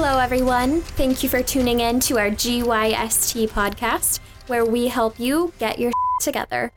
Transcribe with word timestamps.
Hello, 0.00 0.20
everyone. 0.20 0.80
Thank 0.80 1.24
you 1.24 1.28
for 1.28 1.42
tuning 1.42 1.80
in 1.80 1.98
to 2.06 2.18
our 2.18 2.30
GYST 2.30 3.48
podcast, 3.48 4.20
where 4.46 4.64
we 4.64 4.86
help 4.86 5.18
you 5.18 5.52
get 5.58 5.80
your 5.80 5.90
together. 6.20 6.70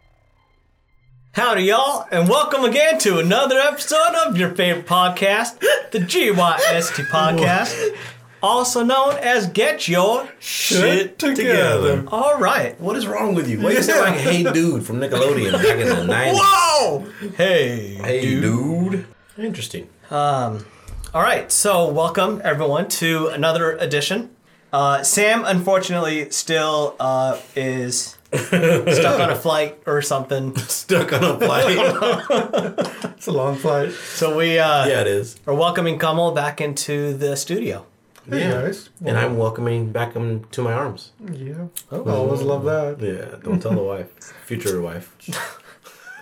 Howdy, 1.33 1.65
y'all, 1.65 2.07
and 2.11 2.27
welcome 2.27 2.63
again 2.65 2.97
to 2.97 3.19
another 3.19 3.59
episode 3.59 4.15
of 4.25 4.39
your 4.39 4.49
favorite 4.55 4.87
podcast, 4.87 5.59
the 5.91 5.99
GYST 5.99 7.05
podcast, 7.11 7.95
also 8.41 8.83
known 8.83 9.13
as 9.17 9.45
Get 9.45 9.87
Your 9.87 10.27
Shit 10.39 11.19
Together. 11.19 12.03
All 12.07 12.39
right. 12.39 12.77
What 12.81 12.97
is 12.97 13.05
wrong 13.05 13.35
with 13.35 13.47
you? 13.47 13.61
Why 13.61 13.73
you 13.73 13.83
sound 13.83 14.01
like 14.01 14.19
Hey 14.19 14.41
Dude 14.51 14.83
from 14.83 14.99
Nickelodeon 14.99 15.51
back 15.51 15.77
in 15.77 15.89
the 15.89 16.11
90s? 16.11 16.33
Whoa! 16.33 17.05
Hey. 17.37 17.93
Hey 18.03 18.21
dude. 18.41 19.05
Interesting. 19.37 19.87
Um, 20.09 20.65
All 21.13 21.21
right, 21.21 21.51
so 21.51 21.89
welcome 21.91 22.41
everyone 22.43 22.87
to 23.01 23.27
another 23.27 23.73
edition. 23.77 24.29
Uh, 24.71 25.03
Sam, 25.03 25.43
unfortunately, 25.45 26.29
still 26.31 26.95
uh, 26.99 27.37
is 27.55 28.17
stuck 28.33 29.19
on 29.19 29.29
a 29.29 29.35
flight 29.45 29.81
or 29.85 30.01
something. 30.01 30.55
Stuck 30.57 31.11
on 31.13 31.23
a 31.23 31.37
flight. 31.39 32.87
It's 33.21 33.27
a 33.27 33.31
long 33.31 33.55
flight. 33.55 33.91
So 33.91 34.35
we 34.37 34.57
uh, 34.57 34.87
yeah, 34.87 35.01
it 35.01 35.07
is. 35.07 35.35
are 35.45 35.53
welcoming 35.53 35.99
Kamal 35.99 36.31
back 36.31 36.59
into 36.59 37.13
the 37.13 37.35
studio. 37.35 37.85
Hey 38.27 38.39
Yeah. 38.39 38.51
guys. 38.63 38.89
And 39.05 39.15
I'm 39.17 39.37
welcoming 39.37 39.91
back 39.91 40.13
him 40.13 40.45
to 40.45 40.61
my 40.63 40.73
arms. 40.73 41.11
Yeah. 41.31 41.67
Oh 41.91 42.03
always 42.09 42.41
love 42.41 42.63
that. 42.65 42.99
Yeah, 42.99 43.37
don't 43.43 43.61
tell 43.61 43.73
the 43.75 43.83
wife. 43.83 44.09
Future 44.47 44.81
wife. 44.81 45.13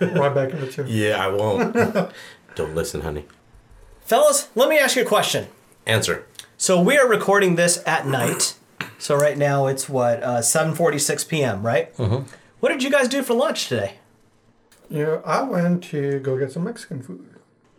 right 0.00 0.34
back 0.34 0.50
in 0.50 0.60
the 0.60 0.66
chair. 0.66 0.84
Yeah, 0.86 1.24
I 1.24 1.28
won't. 1.28 1.72
don't 2.54 2.74
listen, 2.74 3.00
honey. 3.00 3.24
Fellas, 4.10 4.48
let 4.56 4.68
me 4.68 4.76
ask 4.76 4.96
you 4.96 5.02
a 5.02 5.06
question. 5.06 5.46
Answer. 5.86 6.26
So 6.56 6.80
we 6.82 6.98
are 6.98 7.06
recording 7.08 7.54
this 7.54 7.80
at 7.86 8.08
night. 8.08 8.54
So 8.98 9.14
right 9.14 9.38
now 9.38 9.68
it's 9.68 9.88
what 9.88 10.20
uh, 10.24 10.38
7:46 10.38 11.28
p.m. 11.28 11.62
Right? 11.62 11.96
Mm-hmm. 11.96 12.26
What 12.58 12.70
did 12.70 12.82
you 12.82 12.90
guys 12.90 13.06
do 13.06 13.22
for 13.22 13.34
lunch 13.34 13.68
today? 13.68 13.98
Yeah, 14.88 15.20
I 15.24 15.44
went 15.44 15.84
to 15.92 16.18
go 16.18 16.36
get 16.36 16.50
some 16.50 16.64
Mexican 16.64 17.04
food. 17.04 17.24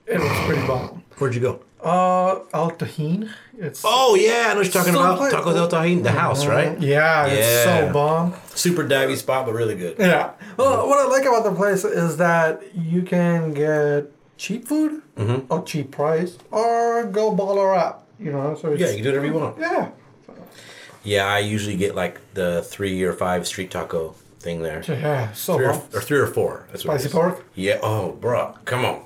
It 0.08 0.22
was 0.22 0.32
pretty 0.46 0.66
bomb. 0.66 1.04
Where'd 1.18 1.36
you 1.36 1.42
go? 1.42 1.64
Uh, 1.84 2.40
Al 2.54 2.72
Tajin. 2.72 3.30
It's 3.58 3.82
Oh, 3.84 4.16
yeah, 4.16 4.46
I 4.46 4.54
know 4.54 4.60
what 4.60 4.68
you're 4.68 4.72
talking 4.72 4.94
So 4.94 5.02
about. 5.02 5.20
good. 5.20 5.34
Tacos 5.34 5.58
El 5.58 5.68
Tajin, 5.68 6.02
the 6.02 6.12
house, 6.12 6.46
right? 6.46 6.80
yeah, 6.80 7.26
it's 7.26 7.66
so 7.66 7.92
bomb. 7.92 8.36
Super 8.56 8.86
divey 8.86 9.18
spot, 9.18 9.48
but 9.48 9.54
really 9.54 9.76
good. 9.76 9.98
Yeah. 10.00 10.32
Well, 10.56 10.88
what 10.88 10.98
I 10.98 11.10
like 11.10 11.26
about 11.26 11.44
the 11.44 11.54
place 11.54 11.84
is 11.84 12.16
that 12.18 12.74
you 12.74 13.02
can 13.02 13.52
get 13.52 14.10
cheap 14.44 14.62
food, 14.72 14.92
Mm-hmm. 15.22 15.40
or 15.54 15.58
cheap 15.70 15.88
price, 15.92 16.32
or 16.50 17.06
go 17.20 17.26
baller 17.40 17.72
up. 17.86 17.96
You 18.20 18.32
know, 18.36 18.56
so 18.60 18.72
it's, 18.72 18.82
Yeah, 18.82 18.90
you 18.90 18.96
can 18.96 19.04
do 19.04 19.10
whatever 19.10 19.26
you 19.32 19.34
want. 19.42 19.56
yeah. 19.60 19.90
Yeah, 21.04 21.26
I 21.26 21.40
usually 21.56 21.76
get 21.78 21.96
like 21.96 22.16
the 22.34 22.62
three 22.74 23.04
or 23.04 23.14
five 23.14 23.42
street 23.52 23.72
taco 23.72 24.16
thing 24.40 24.62
there. 24.62 24.82
Yeah, 24.88 25.32
so 25.34 25.56
Three 25.58 25.66
or, 25.66 25.74
or 25.94 26.02
three 26.02 26.20
or 26.20 26.28
four. 26.28 26.66
That's 26.72 26.84
Spicy 26.84 27.10
pork? 27.10 27.36
Yeah. 27.56 27.80
Oh, 27.82 28.12
bro, 28.24 28.56
come 28.66 28.86
on. 28.86 28.98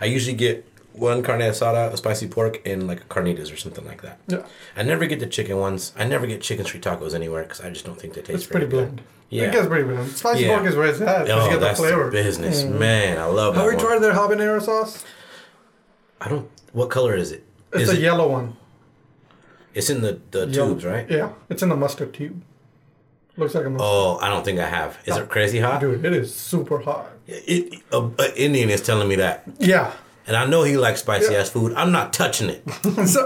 I 0.00 0.06
usually 0.16 0.36
get 0.36 0.64
one 0.92 1.22
carne 1.22 1.40
asada, 1.40 1.92
a 1.92 1.96
spicy 1.96 2.26
pork, 2.28 2.54
and 2.66 2.86
like 2.86 3.00
a 3.00 3.08
carnitas 3.14 3.52
or 3.52 3.56
something 3.56 3.86
like 3.86 4.02
that. 4.02 4.18
Yeah. 4.26 4.42
I 4.76 4.82
never 4.82 5.06
get 5.06 5.20
the 5.20 5.26
chicken 5.26 5.56
ones. 5.58 5.92
I 5.96 6.04
never 6.04 6.26
get 6.26 6.40
chicken 6.42 6.64
street 6.66 6.82
tacos 6.82 7.14
anywhere 7.14 7.42
because 7.44 7.60
I 7.60 7.70
just 7.70 7.84
don't 7.86 7.98
think 8.00 8.14
they 8.14 8.20
taste 8.22 8.42
It's 8.44 8.46
pretty 8.46 8.66
very 8.66 8.86
good. 8.86 9.00
Bland. 9.30 9.42
Yeah. 9.42 9.48
It 9.48 9.52
gets 9.52 9.66
pretty 9.66 9.84
bland. 9.84 10.10
Spicy 10.10 10.44
Yeah. 10.44 10.56
pork 10.56 10.68
is 10.68 10.74
where 10.76 10.86
it's 10.88 11.00
at. 11.00 11.26
'cause 11.26 11.30
Oh, 11.30 11.44
you 11.44 11.50
get 11.50 11.60
the 11.60 11.66
that's 11.66 11.80
flavor. 11.80 12.04
the 12.06 12.10
business, 12.10 12.62
mm. 12.62 12.78
man. 12.78 13.18
I 13.18 13.24
love 13.26 13.54
it. 13.54 13.58
Have 13.58 13.66
that 13.66 13.70
you 13.72 13.76
one. 13.76 13.86
tried 13.86 13.98
their 14.00 14.12
habanero 14.12 14.62
sauce? 14.62 15.04
I 16.20 16.28
don't. 16.28 16.48
What 16.72 16.90
color 16.90 17.14
is 17.14 17.32
it? 17.32 17.44
It's 17.72 17.82
Is 17.84 17.90
a 17.90 17.92
it? 17.94 18.00
yellow 18.00 18.28
one. 18.28 18.56
It's 19.74 19.90
in 19.90 20.00
the 20.00 20.18
the 20.30 20.46
Yellow- 20.46 20.70
tubes, 20.70 20.84
right? 20.84 21.06
Yeah, 21.10 21.30
it's 21.50 21.62
in 21.62 21.68
the 21.68 21.76
mustard 21.76 22.12
tube. 22.14 22.40
Looks 23.36 23.54
like 23.54 23.66
a 23.66 23.70
mustard. 23.70 23.86
Oh, 23.88 24.18
I 24.20 24.28
don't 24.28 24.44
think 24.44 24.58
I 24.58 24.66
have. 24.66 24.98
Is 25.06 25.16
it 25.16 25.28
crazy 25.28 25.60
hot? 25.60 25.80
Dude, 25.80 26.04
it 26.04 26.12
is 26.12 26.34
super 26.34 26.78
hot. 26.80 27.06
It, 27.28 27.80
a, 27.92 27.96
a 27.96 28.00
uh, 28.00 28.10
uh, 28.18 28.28
Indian 28.34 28.68
is 28.70 28.80
telling 28.80 29.06
me 29.08 29.14
that, 29.16 29.44
Yeah. 29.60 29.92
And 30.28 30.36
I 30.36 30.44
know 30.46 30.62
he 30.62 30.76
likes 30.76 31.00
spicy 31.00 31.34
ass 31.34 31.50
food. 31.50 31.72
I'm 31.74 31.90
not 31.90 32.12
touching 32.12 32.48
it. 32.50 32.62
so, 33.06 33.24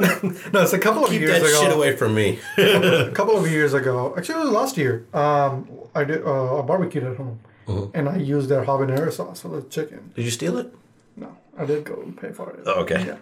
no, 0.53 0.63
it's 0.63 0.73
a 0.73 0.79
couple 0.79 1.05
of 1.05 1.11
Keep 1.11 1.21
years 1.21 1.41
that 1.43 1.47
ago. 1.49 1.63
shit 1.63 1.73
away 1.73 1.95
from 1.97 2.15
me. 2.15 2.39
A 2.57 3.11
couple 3.11 3.37
of 3.37 3.51
years 3.51 3.75
ago, 3.75 4.15
actually, 4.17 4.41
it 4.41 4.45
was 4.45 4.51
last 4.51 4.77
year. 4.79 5.05
Um, 5.12 5.69
I 5.95 6.05
did 6.05 6.23
uh, 6.25 6.31
a 6.31 6.62
barbecue 6.62 7.05
at 7.11 7.17
home, 7.19 7.41
Mm-hmm. 7.69 7.97
and 7.97 8.09
I 8.09 8.17
used 8.17 8.49
their 8.49 8.65
habanero 8.65 9.12
sauce 9.12 9.41
for 9.43 9.49
the 9.49 9.62
chicken. 9.69 10.11
Did 10.17 10.25
you 10.25 10.33
steal 10.33 10.57
it? 10.59 10.75
No, 11.17 11.37
I 11.57 11.65
did 11.65 11.85
go 11.85 11.95
and 12.03 12.17
pay 12.21 12.33
for 12.33 12.51
it. 12.51 12.61
Oh, 12.67 12.81
okay. 12.83 13.17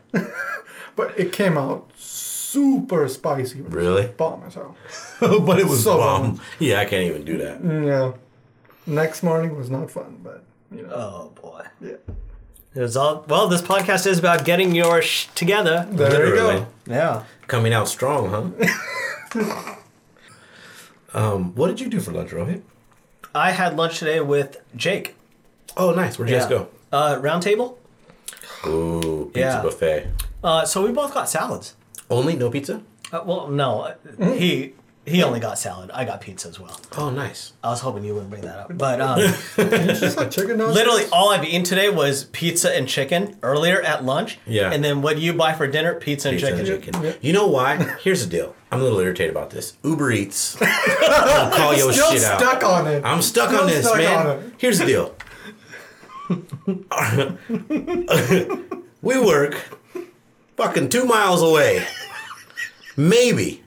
But 0.97 1.19
it 1.19 1.31
came 1.33 1.59
out 1.59 1.91
super 1.97 3.07
spicy. 3.09 3.61
Really? 3.61 4.07
Bomb 4.17 4.43
as 4.47 4.55
hell. 4.55 4.77
but 5.21 5.59
it 5.59 5.67
was 5.67 5.85
So 5.85 5.99
bomb. 5.99 6.41
Yeah, 6.59 6.81
I 6.81 6.85
can't 6.87 7.05
even 7.05 7.25
do 7.25 7.37
that. 7.39 7.61
Yeah. 7.63 8.13
Next 8.87 9.23
morning 9.23 9.57
was 9.57 9.69
not 9.71 9.91
fun, 9.91 10.21
but 10.25 10.43
you 10.75 10.83
know. 10.87 10.95
Oh 10.95 11.33
boy. 11.41 11.65
yeah. 11.83 11.97
It's 12.75 12.95
all 12.97 13.25
well. 13.29 13.49
This 13.49 13.63
podcast 13.63 14.07
is 14.07 14.19
about 14.19 14.45
getting 14.45 14.75
your 14.75 15.03
sh- 15.03 15.27
together. 15.35 15.87
There 15.91 16.09
Literally. 16.11 16.55
you 16.61 16.61
go. 16.61 16.93
Yeah. 16.95 17.25
Coming 17.49 17.73
out 17.73 17.89
strong, 17.89 18.53
huh? 19.35 19.75
um, 21.15 21.55
what 21.57 21.67
did 21.67 21.81
you 21.81 21.89
do 21.89 21.99
for 22.01 22.13
lunch, 22.13 22.31
Rohit? 22.31 22.63
I 23.35 23.51
had 23.51 23.77
lunch 23.77 23.99
today 23.99 24.21
with 24.21 24.59
Jake. 24.77 25.17
Oh, 25.77 25.93
nice. 25.93 26.17
Where'd 26.19 26.31
you 26.31 26.37
guys 26.37 26.47
go? 26.49 26.69
Uh, 26.93 27.19
round 27.21 27.43
table. 27.43 27.79
Ooh, 28.67 29.31
pizza 29.35 29.41
Yeah. 29.41 29.63
buffet. 29.63 30.09
Uh, 30.43 30.65
so 30.65 30.85
we 30.87 30.93
both 30.93 31.13
got 31.13 31.29
salads. 31.29 31.75
Only 32.09 32.37
no 32.37 32.51
pizza? 32.51 32.83
Uh, 33.13 33.23
well, 33.25 33.49
no, 33.49 33.81
uh, 33.83 33.95
he 34.33 34.75
he 35.07 35.23
only 35.23 35.41
got 35.41 35.59
salad. 35.59 35.91
I 35.93 36.05
got 36.05 36.21
pizza 36.21 36.49
as 36.49 36.61
well. 36.61 36.79
Oh, 36.99 37.11
nice. 37.11 37.53
I 37.65 37.71
was 37.71 37.81
hoping 37.81 38.05
you 38.05 38.13
wouldn't 38.15 38.31
bring 38.31 38.43
that 38.43 38.59
up, 38.59 38.77
but 38.77 39.01
um, 39.01 39.19
just 39.57 40.17
like 40.17 40.31
chicken 40.31 40.59
nuggets. 40.59 40.75
literally 40.77 41.05
all 41.13 41.31
I've 41.33 41.45
eaten 41.45 41.63
today 41.65 41.89
was 41.89 42.25
pizza 42.25 42.77
and 42.77 42.87
chicken 42.87 43.37
earlier 43.43 43.81
at 43.81 44.05
lunch. 44.05 44.39
Yeah. 44.47 44.71
And 44.71 44.85
then 44.85 45.03
what 45.03 45.17
do 45.17 45.23
you 45.23 45.33
buy 45.33 45.55
for 45.55 45.67
dinner? 45.67 45.95
Pizza 45.95 46.29
and 46.29 46.39
Pizza 46.39 46.51
chicken. 46.67 46.95
and 46.95 47.05
chicken. 47.05 47.19
You 47.23 47.33
know 47.33 47.47
why? 47.49 47.77
Here's 48.03 48.25
the 48.25 48.31
deal. 48.31 48.55
I'm 48.71 48.81
a 48.81 48.85
little 48.85 49.01
irritated 49.01 49.31
about 49.35 49.51
this. 49.51 49.77
Uber 49.83 50.13
Eats. 50.13 50.61
will 50.61 50.67
call 50.69 51.75
your 51.75 51.93
Still 51.93 52.13
shit 52.13 52.23
out. 52.23 52.39
stuck 52.41 52.63
on 52.63 52.87
it. 52.87 53.05
I'm 53.05 53.23
stuck 53.23 53.49
Still 53.49 53.63
on 53.63 53.67
this, 53.69 53.85
stuck 53.87 53.99
man. 53.99 54.27
on 54.27 54.39
it. 54.39 54.53
Here's 54.59 54.79
the 54.79 54.87
deal. 54.87 55.15
we 59.03 59.19
work 59.21 59.55
fucking 60.57 60.89
two 60.89 61.05
miles 61.05 61.43
away. 61.43 61.85
Maybe, 62.97 63.63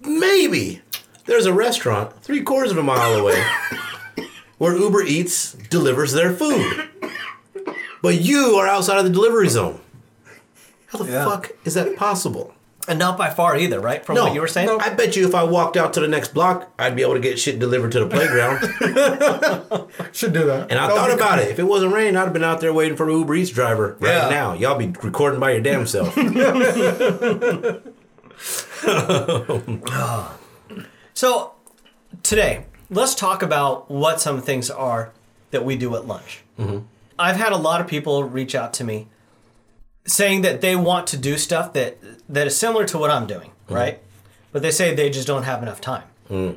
maybe 0.00 0.82
there's 1.26 1.46
a 1.46 1.52
restaurant 1.52 2.20
three 2.22 2.42
quarters 2.42 2.72
of 2.72 2.78
a 2.78 2.82
mile 2.82 3.14
away 3.14 3.42
where 4.58 4.76
Uber 4.76 5.02
Eats 5.02 5.52
delivers 5.70 6.12
their 6.12 6.32
food. 6.32 6.88
But 8.02 8.20
you 8.20 8.54
are 8.56 8.66
outside 8.66 8.98
of 8.98 9.04
the 9.04 9.10
delivery 9.10 9.48
zone. 9.48 9.80
How 10.86 10.98
the 10.98 11.10
Yeah. 11.10 11.24
fuck 11.24 11.50
is 11.64 11.74
that 11.74 11.96
possible? 11.96 12.54
And 12.88 12.98
not 12.98 13.16
by 13.18 13.28
far 13.30 13.56
either, 13.56 13.78
right? 13.78 14.04
From 14.04 14.16
No, 14.16 14.24
what 14.24 14.34
you 14.34 14.40
were 14.40 14.48
saying. 14.48 14.68
I 14.80 14.88
bet 14.88 15.14
you 15.14 15.28
if 15.28 15.34
I 15.34 15.44
walked 15.44 15.76
out 15.76 15.92
to 15.92 16.00
the 16.00 16.08
next 16.08 16.32
block, 16.34 16.70
I'd 16.78 16.96
be 16.96 17.02
able 17.02 17.12
to 17.14 17.20
get 17.20 17.38
shit 17.38 17.58
delivered 17.60 17.92
to 17.92 18.00
the 18.00 18.06
playground. 18.06 18.58
Should 20.12 20.32
do 20.32 20.46
that. 20.46 20.70
And 20.70 20.78
I 20.80 20.86
That 20.88 20.96
thought 20.96 21.10
about 21.12 21.38
cool. 21.38 21.46
it. 21.46 21.50
If 21.50 21.58
it 21.60 21.64
wasn't 21.64 21.92
raining, 21.92 22.16
I'd 22.16 22.24
have 22.24 22.32
been 22.32 22.42
out 22.42 22.60
there 22.60 22.72
waiting 22.72 22.96
for 22.96 23.04
the 23.06 23.12
Uber 23.12 23.34
Eats 23.36 23.50
driver 23.50 23.96
right 24.00 24.10
Yeah. 24.14 24.28
now. 24.30 24.54
Y'all 24.54 24.78
be 24.78 24.90
recording 25.02 25.38
by 25.38 25.52
your 25.52 25.60
damn 25.60 25.86
self. 25.86 26.16
So 31.14 31.52
today, 32.22 32.64
let's 32.88 33.14
talk 33.14 33.42
about 33.42 33.90
what 33.90 34.20
some 34.20 34.40
things 34.40 34.70
are 34.70 35.12
that 35.50 35.64
we 35.64 35.76
do 35.76 35.94
at 35.96 36.06
lunch. 36.06 36.42
Mm-hmm. 36.58 36.78
I've 37.18 37.36
had 37.36 37.52
a 37.52 37.56
lot 37.56 37.80
of 37.80 37.86
people 37.86 38.24
reach 38.24 38.54
out 38.54 38.72
to 38.74 38.84
me 38.84 39.08
saying 40.06 40.42
that 40.42 40.60
they 40.62 40.74
want 40.74 41.06
to 41.08 41.18
do 41.18 41.36
stuff 41.36 41.74
that 41.74 41.98
that 42.28 42.46
is 42.46 42.56
similar 42.56 42.86
to 42.86 42.98
what 42.98 43.10
I'm 43.10 43.26
doing, 43.26 43.50
mm-hmm. 43.50 43.74
right? 43.74 43.98
But 44.52 44.62
they 44.62 44.70
say 44.70 44.94
they 44.94 45.10
just 45.10 45.26
don't 45.26 45.42
have 45.42 45.62
enough 45.62 45.80
time. 45.80 46.04
Mm. 46.30 46.56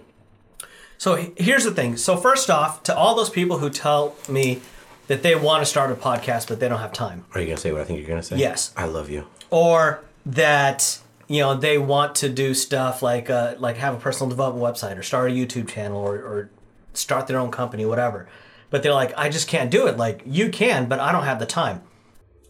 So 0.98 1.34
here's 1.36 1.66
the 1.66 1.72
thing. 1.72 1.98
So 1.98 2.16
first 2.16 2.50
off, 2.50 2.84
to 2.84 2.96
all 2.96 3.16
those 3.16 3.30
people 3.30 3.58
who 3.58 3.70
tell 3.70 4.16
me 4.30 4.62
that 5.08 5.22
they 5.24 5.36
want 5.36 5.62
to 5.62 5.66
start 5.66 5.92
a 5.92 5.96
podcast 5.96 6.48
but 6.48 6.62
they 6.62 6.70
don't 6.70 6.80
have 6.80 6.94
time, 6.94 7.26
Are 7.34 7.42
you 7.42 7.48
gonna 7.48 7.58
say 7.58 7.74
what 7.74 7.82
I 7.82 7.84
think 7.84 8.00
you're 8.00 8.08
gonna 8.08 8.24
say? 8.24 8.38
Yes. 8.38 8.74
I 8.78 8.86
love 8.86 9.10
you. 9.10 9.26
or 9.50 10.04
that 10.26 11.00
you 11.28 11.40
know 11.40 11.56
they 11.56 11.78
want 11.78 12.16
to 12.16 12.30
do 12.30 12.54
stuff 12.54 13.02
like 13.02 13.30
uh, 13.30 13.56
like 13.60 13.78
have 13.78 13.94
a 13.94 13.98
personal 13.98 14.30
development 14.30 14.64
website 14.66 14.98
or 14.98 15.04
start 15.04 15.32
a 15.32 15.34
YouTube 15.34 15.68
channel 15.68 15.98
or, 15.98 16.16
or 16.18 16.50
start 16.94 17.28
their 17.28 17.40
own 17.40 17.52
company, 17.52 17.86
whatever. 17.86 18.28
But 18.70 18.84
they're 18.84 18.94
like, 18.94 19.14
I 19.18 19.30
just 19.30 19.48
can't 19.48 19.70
do 19.72 19.88
it. 19.88 19.98
Like 19.98 20.22
you 20.26 20.50
can, 20.50 20.88
but 20.88 21.00
I 21.00 21.12
don't 21.12 21.24
have 21.26 21.40
the 21.40 21.46
time. 21.46 21.82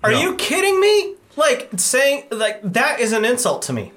Are 0.03 0.11
No. 0.11 0.19
you 0.21 0.35
kidding 0.35 0.79
me? 0.79 1.15
Like 1.35 1.69
saying 1.77 2.25
like 2.31 2.61
that 2.63 2.99
is 2.99 3.11
an 3.11 3.25
insult 3.25 3.61
to 3.63 3.73
me. 3.73 3.91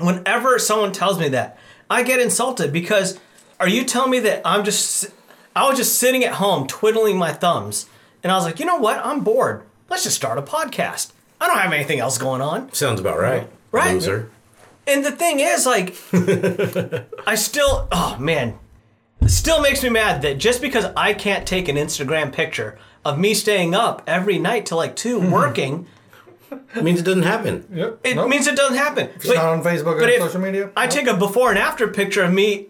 Whenever 0.00 0.58
someone 0.58 0.92
tells 0.92 1.18
me 1.18 1.28
that, 1.30 1.58
I 1.90 2.02
get 2.02 2.18
insulted 2.20 2.72
because 2.72 3.18
are 3.60 3.68
you 3.68 3.84
telling 3.84 4.10
me 4.10 4.20
that 4.20 4.40
I'm 4.44 4.64
just 4.64 5.06
I 5.54 5.68
was 5.68 5.76
just 5.76 5.98
sitting 5.98 6.24
at 6.24 6.34
home 6.34 6.66
twiddling 6.66 7.18
my 7.18 7.32
thumbs 7.32 7.86
and 8.22 8.32
I 8.32 8.36
was 8.36 8.44
like, 8.44 8.58
you 8.58 8.66
know 8.66 8.76
what? 8.76 9.04
I'm 9.04 9.20
bored. 9.22 9.62
Let's 9.90 10.04
just 10.04 10.16
start 10.16 10.38
a 10.38 10.42
podcast. 10.42 11.12
I 11.40 11.46
don't 11.46 11.58
have 11.58 11.72
anything 11.72 11.98
else 12.00 12.16
going 12.18 12.40
on. 12.40 12.72
Sounds 12.72 13.00
about 13.00 13.18
right. 13.18 13.48
Right. 13.72 13.94
Loser. 13.94 14.30
And 14.86 15.04
the 15.04 15.12
thing 15.12 15.40
is, 15.40 15.66
like, 15.66 15.96
I 17.26 17.34
still, 17.34 17.88
oh 17.90 18.16
man, 18.18 18.58
it 19.20 19.28
still 19.30 19.60
makes 19.60 19.82
me 19.82 19.88
mad 19.88 20.22
that 20.22 20.38
just 20.38 20.60
because 20.60 20.86
I 20.96 21.14
can't 21.14 21.46
take 21.46 21.68
an 21.68 21.76
Instagram 21.76 22.32
picture 22.32 22.78
of 23.04 23.18
me 23.18 23.34
staying 23.34 23.74
up 23.74 24.02
every 24.06 24.38
night 24.38 24.66
till 24.66 24.78
like 24.78 24.96
2 24.96 25.20
hmm. 25.20 25.30
working, 25.30 25.86
It 26.74 26.84
means 26.84 27.00
it 27.00 27.04
doesn't 27.04 27.22
happen. 27.22 27.66
Yep. 27.72 28.00
it 28.04 28.16
Nope. 28.16 28.28
means 28.28 28.46
it 28.46 28.56
doesn't 28.56 28.76
happen. 28.76 29.08
It's 29.16 29.26
not 29.26 29.44
on 29.44 29.62
Facebook 29.62 30.00
or 30.00 30.20
social 30.28 30.40
media. 30.40 30.70
I 30.76 30.86
take 30.86 31.06
a 31.06 31.16
before 31.16 31.50
and 31.50 31.58
after 31.58 31.88
picture 31.88 32.22
of 32.22 32.32
me 32.32 32.68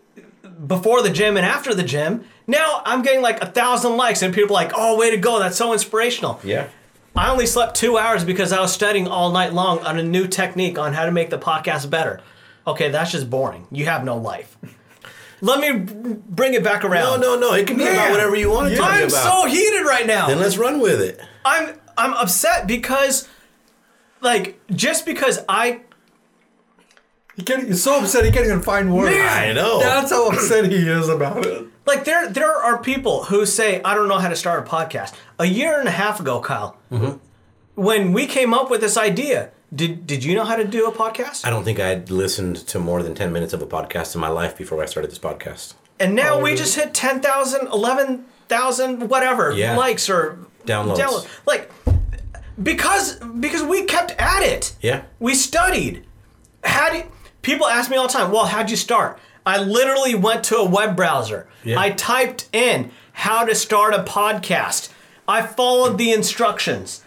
before 0.67 1.03
the 1.03 1.11
gym 1.11 1.37
and 1.37 1.45
after 1.45 1.75
the 1.75 1.83
gym. 1.83 2.25
Now 2.47 2.83
I'm 2.85 3.03
getting 3.03 3.23
like 3.23 3.43
a 3.43 3.47
thousand 3.47 3.97
likes, 3.97 4.23
and 4.23 4.35
people 4.35 4.57
are 4.57 4.63
like, 4.63 4.73
"Oh, 4.75 4.97
way 4.99 5.11
to 5.11 5.17
go! 5.17 5.39
That's 5.39 5.57
so 5.57 5.73
inspirational." 5.73 6.41
Yeah. 6.45 6.69
I 7.15 7.31
only 7.31 7.47
slept 7.47 7.77
two 7.77 7.99
hours 7.99 8.25
because 8.25 8.53
I 8.53 8.61
was 8.61 8.73
studying 8.73 9.07
all 9.07 9.31
night 9.33 9.53
long 9.53 9.81
on 9.81 9.99
a 9.99 10.03
new 10.03 10.27
technique 10.27 10.79
on 10.79 10.93
how 10.95 11.05
to 11.05 11.13
make 11.13 11.31
the 11.31 11.39
podcast 11.39 11.91
better. 11.91 12.21
Okay, 12.67 12.89
that's 12.91 13.11
just 13.13 13.29
boring. 13.29 13.67
You 13.71 13.85
have 13.87 14.05
no 14.05 14.17
life. 14.17 14.57
Let 15.41 15.61
me 15.61 15.73
bring 16.29 16.55
it 16.55 16.63
back 16.63 16.85
around. 16.85 17.21
no, 17.21 17.35
no. 17.35 17.41
No. 17.51 17.55
It 17.55 17.67
can 17.67 17.77
be 17.77 17.83
about 17.87 18.11
whatever 18.13 18.37
you 18.37 18.51
want 18.51 18.69
it 18.69 18.77
to 18.77 18.77
be 18.77 18.83
I'm 18.83 19.09
about. 19.09 19.43
so 19.43 19.47
heated 19.49 19.83
right 19.85 20.07
now. 20.07 20.29
then 20.29 20.39
let's 20.39 20.57
run 20.57 20.81
with 20.81 21.01
it. 21.01 21.21
I'm 21.45 21.75
I'm 21.99 22.15
upset 22.15 22.67
because, 22.67 23.29
like, 24.21 24.59
just 24.71 25.05
because 25.05 25.41
I 25.49 25.81
He 27.37 27.43
can't, 27.43 27.67
he's 27.67 27.83
so 27.83 28.01
upset 28.01 28.25
he 28.25 28.31
can't 28.31 28.47
even 28.47 28.63
find 28.63 28.95
words. 28.95 29.15
I 29.17 29.53
know. 29.53 29.81
That's 29.81 30.11
how 30.11 30.29
upset 30.31 30.71
he 30.71 30.77
is 30.89 31.09
about 31.09 31.45
it. 31.45 31.67
Like 31.87 32.05
there, 32.05 32.29
there 32.29 32.53
are 32.57 32.79
people 32.79 33.25
who 33.25 33.45
say, 33.47 33.81
"I 33.85 33.95
don't 33.95 34.09
know 34.09 34.19
how 34.19 34.29
to 34.29 34.37
start 34.37 34.67
a 34.67 34.71
podcast." 34.71 35.15
A 35.39 35.47
year 35.47 35.79
and 35.79 35.89
a 35.89 35.93
half 35.93 36.21
ago, 36.21 36.41
Kyle, 36.41 36.77
Mm-hmm. 36.93 37.17
when 37.75 38.13
we 38.13 38.27
came 38.27 38.55
up 38.55 38.71
with 38.71 38.81
this 38.81 38.97
idea, 38.97 39.51
did 39.75 40.07
did 40.07 40.23
you 40.25 40.35
know 40.35 40.45
how 40.45 40.57
to 40.57 40.65
do 40.65 40.87
a 40.87 40.93
podcast? 40.93 41.45
I 41.47 41.51
don't 41.51 41.65
think 41.65 41.81
I'd 41.81 42.11
listened 42.11 42.57
to 42.69 42.79
more 42.79 43.03
than 43.03 43.15
10 43.15 43.33
minutes 43.33 43.53
of 43.53 43.63
a 43.63 43.67
podcast 43.67 44.15
in 44.15 44.21
my 44.21 44.29
life 44.29 44.57
before 44.57 44.83
I 44.83 44.87
started 44.87 45.11
this 45.11 45.19
podcast. 45.19 45.75
And 45.99 46.15
now 46.15 46.41
we 46.41 46.55
just 46.55 46.75
hit 46.77 46.95
10,000, 46.95 47.69
11,000, 47.69 49.09
whatever 49.09 49.53
Yeah. 49.53 49.77
likes 49.77 50.09
or 50.11 50.39
Downloads. 50.67 50.99
download- 50.99 51.27
Like 51.47 51.71
because 52.63 53.15
because 53.41 53.63
we 53.63 53.85
kept 53.85 54.13
at 54.19 54.43
it. 54.43 54.75
Yeah. 54.81 55.03
We 55.19 55.35
studied. 55.35 56.05
How 56.65 56.91
do 56.91 56.99
you, 56.99 57.05
people 57.43 57.67
ask 57.67 57.91
me 57.91 57.97
all 57.97 58.07
the 58.07 58.13
time, 58.13 58.31
well, 58.31 58.45
how'd 58.47 58.71
you 58.71 58.77
start? 58.77 59.19
I 59.45 59.63
literally 59.63 60.15
went 60.15 60.45
to 60.45 60.57
a 60.57 60.65
web 60.65 60.97
browser. 60.97 61.47
Yeah. 61.65 61.79
I 61.79 61.91
typed 61.91 62.49
in 62.53 62.91
how 63.13 63.45
to 63.45 63.55
start 63.55 63.95
a 63.95 64.03
podcast. 64.03 64.93
I 65.27 65.43
followed 65.43 65.99
the 65.99 66.13
instructions. 66.13 67.03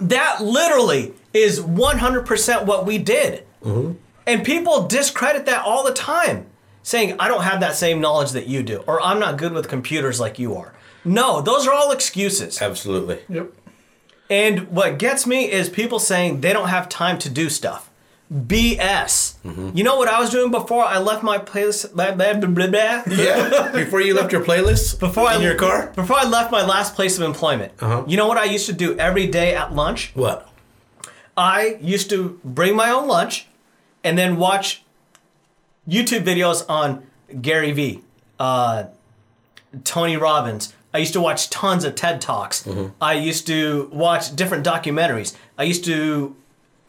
That 0.00 0.42
literally 0.42 1.14
is 1.32 1.60
100% 1.60 2.66
what 2.66 2.86
we 2.86 2.98
did. 2.98 3.46
Mm-hmm. 3.62 3.92
And 4.26 4.44
people 4.44 4.86
discredit 4.86 5.46
that 5.46 5.64
all 5.64 5.84
the 5.84 5.92
time, 5.92 6.46
saying, 6.82 7.16
I 7.18 7.28
don't 7.28 7.42
have 7.42 7.60
that 7.60 7.74
same 7.74 8.00
knowledge 8.00 8.30
that 8.32 8.46
you 8.46 8.62
do, 8.62 8.84
or 8.86 9.00
I'm 9.02 9.18
not 9.18 9.38
good 9.38 9.52
with 9.52 9.68
computers 9.68 10.20
like 10.20 10.38
you 10.38 10.54
are. 10.56 10.72
No, 11.04 11.40
those 11.40 11.66
are 11.66 11.72
all 11.72 11.90
excuses. 11.90 12.60
Absolutely. 12.60 13.20
Yep. 13.28 13.52
And 14.28 14.68
what 14.68 14.98
gets 14.98 15.26
me 15.26 15.50
is 15.50 15.68
people 15.68 15.98
saying 15.98 16.40
they 16.40 16.52
don't 16.52 16.68
have 16.68 16.88
time 16.88 17.18
to 17.18 17.28
do 17.28 17.48
stuff. 17.50 17.89
BS. 18.32 19.34
You 19.74 19.82
know 19.82 19.96
what 19.96 20.08
I 20.08 20.20
was 20.20 20.30
doing 20.30 20.52
before 20.52 20.84
I 20.84 20.98
left 20.98 21.24
my 21.24 21.38
playlist? 21.38 21.94
Blah, 21.94 22.12
blah, 22.12 22.34
blah, 22.34 22.48
blah, 22.48 22.66
blah? 22.68 23.02
Yeah. 23.08 23.72
Before 23.72 24.00
you 24.00 24.14
left 24.14 24.30
your 24.32 24.44
playlist? 24.44 25.00
Before 25.06 25.26
I 25.26 25.36
in 25.36 25.42
your 25.42 25.56
car? 25.56 25.92
Before 25.96 26.16
I 26.16 26.24
left 26.28 26.52
my 26.52 26.64
last 26.64 26.94
place 26.94 27.18
of 27.18 27.24
employment. 27.24 27.72
Uh-huh. 27.80 28.04
You 28.06 28.16
know 28.16 28.28
what 28.28 28.38
I 28.38 28.44
used 28.44 28.66
to 28.66 28.72
do 28.72 28.96
every 28.98 29.26
day 29.26 29.54
at 29.54 29.74
lunch? 29.74 30.12
What? 30.14 30.48
I 31.36 31.78
used 31.80 32.08
to 32.10 32.38
bring 32.44 32.76
my 32.76 32.90
own 32.90 33.08
lunch 33.08 33.46
and 34.04 34.16
then 34.16 34.36
watch 34.36 34.82
YouTube 35.88 36.24
videos 36.24 36.64
on 36.68 37.04
Gary 37.40 37.72
Vee, 37.72 38.02
uh, 38.38 38.84
Tony 39.82 40.16
Robbins. 40.16 40.72
I 40.92 40.98
used 40.98 41.12
to 41.14 41.20
watch 41.20 41.50
tons 41.50 41.84
of 41.84 41.94
TED 41.94 42.20
Talks. 42.20 42.68
I 43.00 43.14
used 43.14 43.46
to 43.46 43.88
watch 43.92 44.34
different 44.36 44.66
documentaries. 44.66 45.36
I 45.56 45.62
used 45.64 45.84
to 45.84 46.36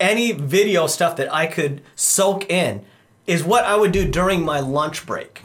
any 0.01 0.31
video 0.31 0.87
stuff 0.87 1.15
that 1.17 1.33
I 1.33 1.45
could 1.47 1.81
soak 1.95 2.49
in 2.49 2.83
is 3.27 3.43
what 3.43 3.63
I 3.65 3.75
would 3.75 3.91
do 3.91 4.07
during 4.09 4.43
my 4.43 4.59
lunch 4.59 5.05
break 5.05 5.41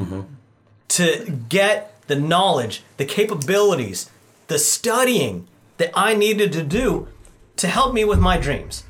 to 0.89 1.41
get 1.49 1.95
the 2.09 2.17
knowledge, 2.17 2.83
the 2.97 3.05
capabilities, 3.05 4.11
the 4.49 4.59
studying 4.59 5.47
that 5.77 5.91
I 5.95 6.15
needed 6.15 6.53
to 6.53 6.63
do 6.63 7.09
to 7.57 7.69
help 7.69 7.93
me 7.95 8.05
with 8.05 8.19
my 8.19 8.39
dreams. 8.39 8.85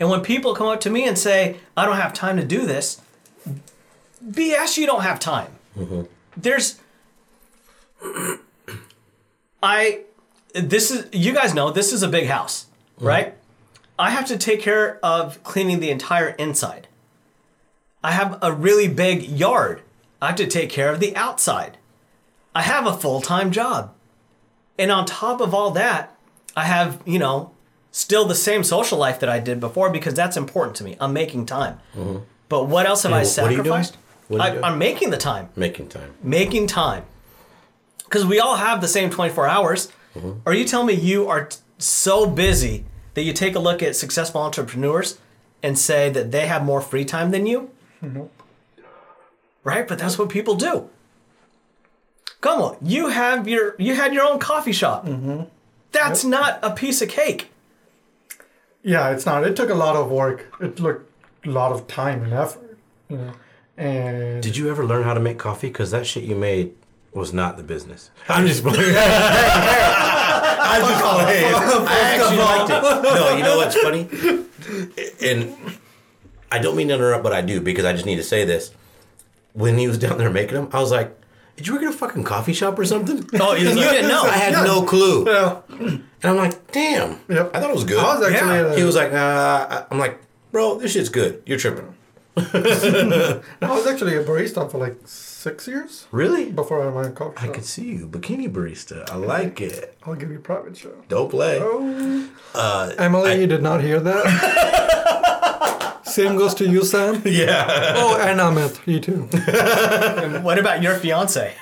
And 0.00 0.08
when 0.10 0.20
people 0.22 0.54
come 0.54 0.68
up 0.68 0.80
to 0.80 0.90
me 0.90 1.06
and 1.06 1.18
say, 1.18 1.56
I 1.76 1.84
don't 1.86 1.96
have 1.96 2.12
time 2.12 2.36
to 2.36 2.44
do 2.44 2.66
this, 2.66 3.00
BS, 4.24 4.76
you 4.78 4.86
don't 4.86 5.02
have 5.02 5.18
time. 5.20 5.52
There's, 6.36 6.80
I, 9.62 10.00
this 10.54 10.90
is, 10.90 11.06
you 11.12 11.32
guys 11.32 11.54
know, 11.54 11.70
this 11.70 11.92
is 11.92 12.02
a 12.02 12.08
big 12.08 12.26
house, 12.28 12.66
right? 12.98 13.34
I 13.98 14.10
have 14.10 14.26
to 14.26 14.36
take 14.36 14.60
care 14.60 14.98
of 15.02 15.42
cleaning 15.42 15.80
the 15.80 15.90
entire 15.90 16.30
inside. 16.30 16.88
I 18.04 18.12
have 18.12 18.38
a 18.42 18.52
really 18.52 18.88
big 18.88 19.22
yard. 19.22 19.82
I 20.20 20.28
have 20.28 20.36
to 20.36 20.46
take 20.46 20.70
care 20.70 20.92
of 20.92 21.00
the 21.00 21.14
outside. 21.16 21.78
I 22.54 22.62
have 22.62 22.86
a 22.86 22.96
full 22.96 23.20
time 23.20 23.50
job. 23.50 23.92
And 24.78 24.90
on 24.90 25.06
top 25.06 25.40
of 25.40 25.54
all 25.54 25.70
that, 25.72 26.16
I 26.54 26.64
have, 26.64 27.02
you 27.06 27.18
know, 27.18 27.52
still 27.90 28.26
the 28.26 28.34
same 28.34 28.62
social 28.62 28.98
life 28.98 29.20
that 29.20 29.28
I 29.28 29.38
did 29.38 29.60
before 29.60 29.90
because 29.90 30.14
that's 30.14 30.36
important 30.36 30.76
to 30.76 30.84
me. 30.84 30.96
I'm 31.00 31.12
making 31.12 31.46
time. 31.46 31.80
Mm-hmm. 31.94 32.18
But 32.48 32.64
what 32.64 32.86
else 32.86 33.02
have 33.04 33.12
I 33.12 33.22
And 33.22 33.28
what 33.28 33.38
are 33.38 33.50
you 33.50 33.62
doing? 33.62 33.82
sacrificed? 33.82 33.96
What 34.28 34.40
are 34.40 34.54
you 34.54 34.60
I? 34.60 34.68
I'm 34.68 34.78
making 34.78 35.10
the 35.10 35.16
time. 35.16 35.48
Making 35.56 35.88
time. 35.88 36.14
Making 36.22 36.66
time. 36.66 37.04
Because 38.04 38.24
we 38.24 38.38
all 38.38 38.56
have 38.56 38.80
the 38.80 38.88
same 38.88 39.10
24 39.10 39.48
hours. 39.48 39.92
Mm-hmm. 40.14 40.32
Are 40.46 40.54
you 40.54 40.64
telling 40.64 40.86
me 40.86 40.94
you 40.94 41.28
are 41.28 41.46
t- 41.46 41.58
so 41.78 42.26
busy 42.26 42.84
that 43.16 43.22
you 43.22 43.32
take 43.32 43.56
a 43.56 43.58
look 43.58 43.82
at 43.82 43.96
successful 43.96 44.42
entrepreneurs 44.42 45.18
and 45.62 45.78
say 45.78 46.10
that 46.10 46.32
they 46.32 46.46
have 46.46 46.62
more 46.62 46.82
free 46.82 47.04
time 47.04 47.30
than 47.30 47.46
you? 47.46 47.70
Nope. 48.02 48.30
Right? 49.64 49.88
But 49.88 49.98
that's 49.98 50.18
what 50.18 50.28
people 50.28 50.54
do. 50.54 50.90
Come 52.42 52.60
on, 52.60 52.76
you 52.82 53.08
have 53.08 53.48
your 53.48 53.74
you 53.78 53.94
had 53.94 54.12
your 54.12 54.24
own 54.26 54.38
coffee 54.38 54.72
shop. 54.72 55.06
Mm-hmm. 55.06 55.44
That's 55.92 56.24
not 56.24 56.58
a 56.62 56.70
piece 56.70 57.00
of 57.00 57.08
cake. 57.08 57.50
Yeah, 58.82 59.08
it's 59.10 59.24
not. 59.24 59.44
It 59.44 59.56
took 59.56 59.70
a 59.70 59.74
lot 59.74 59.96
of 59.96 60.10
work. 60.10 60.54
It 60.60 60.76
took 60.76 61.10
a 61.44 61.48
lot 61.48 61.72
of 61.72 61.88
time 61.88 62.22
and 62.22 62.34
effort. 62.34 62.78
You 63.08 63.16
know, 63.16 63.32
and 63.78 64.42
Did 64.42 64.58
you 64.58 64.68
ever 64.68 64.84
learn 64.84 65.04
how 65.04 65.14
to 65.14 65.20
make 65.20 65.38
coffee? 65.38 65.68
Because 65.68 65.90
that 65.90 66.06
shit 66.06 66.24
you 66.24 66.36
made 66.36 66.74
was 67.14 67.32
not 67.32 67.56
the 67.56 67.62
business. 67.62 68.10
I'm 68.28 68.46
just 68.46 68.62
I'm 70.68 70.82
just 70.82 71.04
playing. 71.04 71.54
I 71.88 71.98
actually 72.14 72.38
liked 72.38 72.70
it. 72.70 73.02
No, 73.02 73.36
you 73.36 73.42
know 73.42 73.56
what's 73.58 73.76
funny? 73.76 74.08
And 75.22 75.56
I 76.50 76.58
don't 76.58 76.76
mean 76.76 76.88
to 76.88 76.94
interrupt, 76.94 77.22
but 77.24 77.32
I 77.32 77.40
do 77.40 77.60
because 77.60 77.84
I 77.84 77.92
just 77.92 78.06
need 78.06 78.16
to 78.16 78.22
say 78.24 78.44
this. 78.44 78.72
When 79.52 79.78
he 79.78 79.88
was 79.88 79.98
down 79.98 80.18
there 80.18 80.30
making 80.30 80.54
them, 80.54 80.68
I 80.72 80.80
was 80.80 80.90
like, 80.90 81.16
"Did 81.56 81.66
you 81.66 81.74
work 81.74 81.82
at 81.84 81.88
a 81.88 81.92
fucking 81.96 82.24
coffee 82.24 82.52
shop 82.52 82.78
or 82.78 82.84
something?" 82.84 83.26
Oh, 83.40 83.54
you, 83.54 83.68
you 83.68 83.74
didn't 83.74 84.08
know. 84.08 84.22
I 84.26 84.36
had 84.36 84.52
no 84.64 84.82
clue. 84.82 85.24
yeah, 85.26 85.60
And 85.70 86.02
I'm 86.22 86.36
like, 86.36 86.72
"Damn." 86.72 87.18
Yep. 87.28 87.50
I 87.54 87.60
thought 87.60 87.70
it 87.70 87.74
was 87.74 87.84
good. 87.84 87.98
I 87.98 88.18
was 88.18 88.30
actually. 88.30 88.50
Yeah. 88.70 88.76
he 88.76 88.82
was 88.84 88.94
like, 88.96 89.12
uh, 89.12 89.84
I'm 89.90 89.98
like, 89.98 90.20
bro, 90.52 90.78
this 90.78 90.92
shit's 90.92 91.08
good. 91.08 91.42
You're 91.46 91.58
tripping. 91.58 91.94
I 92.36 93.40
was 93.62 93.86
actually 93.86 94.14
a 94.16 94.22
barista 94.24 94.70
for 94.70 94.76
like 94.78 94.96
six 95.46 95.68
years 95.68 96.06
Really? 96.10 96.50
before 96.50 96.82
I 96.82 96.84
had 96.86 96.94
my 96.94 97.04
own 97.08 97.14
coffee 97.14 97.38
I 97.38 97.46
shop. 97.46 97.54
could 97.54 97.64
see 97.64 97.84
you, 97.96 98.08
bikini 98.08 98.48
barista. 98.56 98.98
I 99.14 99.16
like 99.16 99.60
it. 99.60 99.96
I'll 100.04 100.16
give 100.20 100.30
you 100.34 100.38
a 100.38 100.46
private 100.50 100.76
show. 100.76 100.94
Don't 101.08 101.30
play. 101.30 101.58
Oh, 101.62 102.28
Uh, 102.54 102.92
Emily, 103.06 103.30
I- 103.32 103.34
you 103.42 103.46
did 103.46 103.62
not 103.62 103.78
hear 103.88 104.00
that. 104.00 104.24
Same 106.16 106.34
goes 106.40 106.54
to 106.54 106.64
you, 106.74 106.82
Sam. 106.92 107.22
yeah. 107.24 107.94
Oh, 108.00 108.16
and 108.28 108.40
Amit, 108.40 108.74
you 108.90 108.98
too. 109.06 109.20
What 110.46 110.58
about 110.58 110.82
your 110.82 110.94
fiance? 111.02 111.52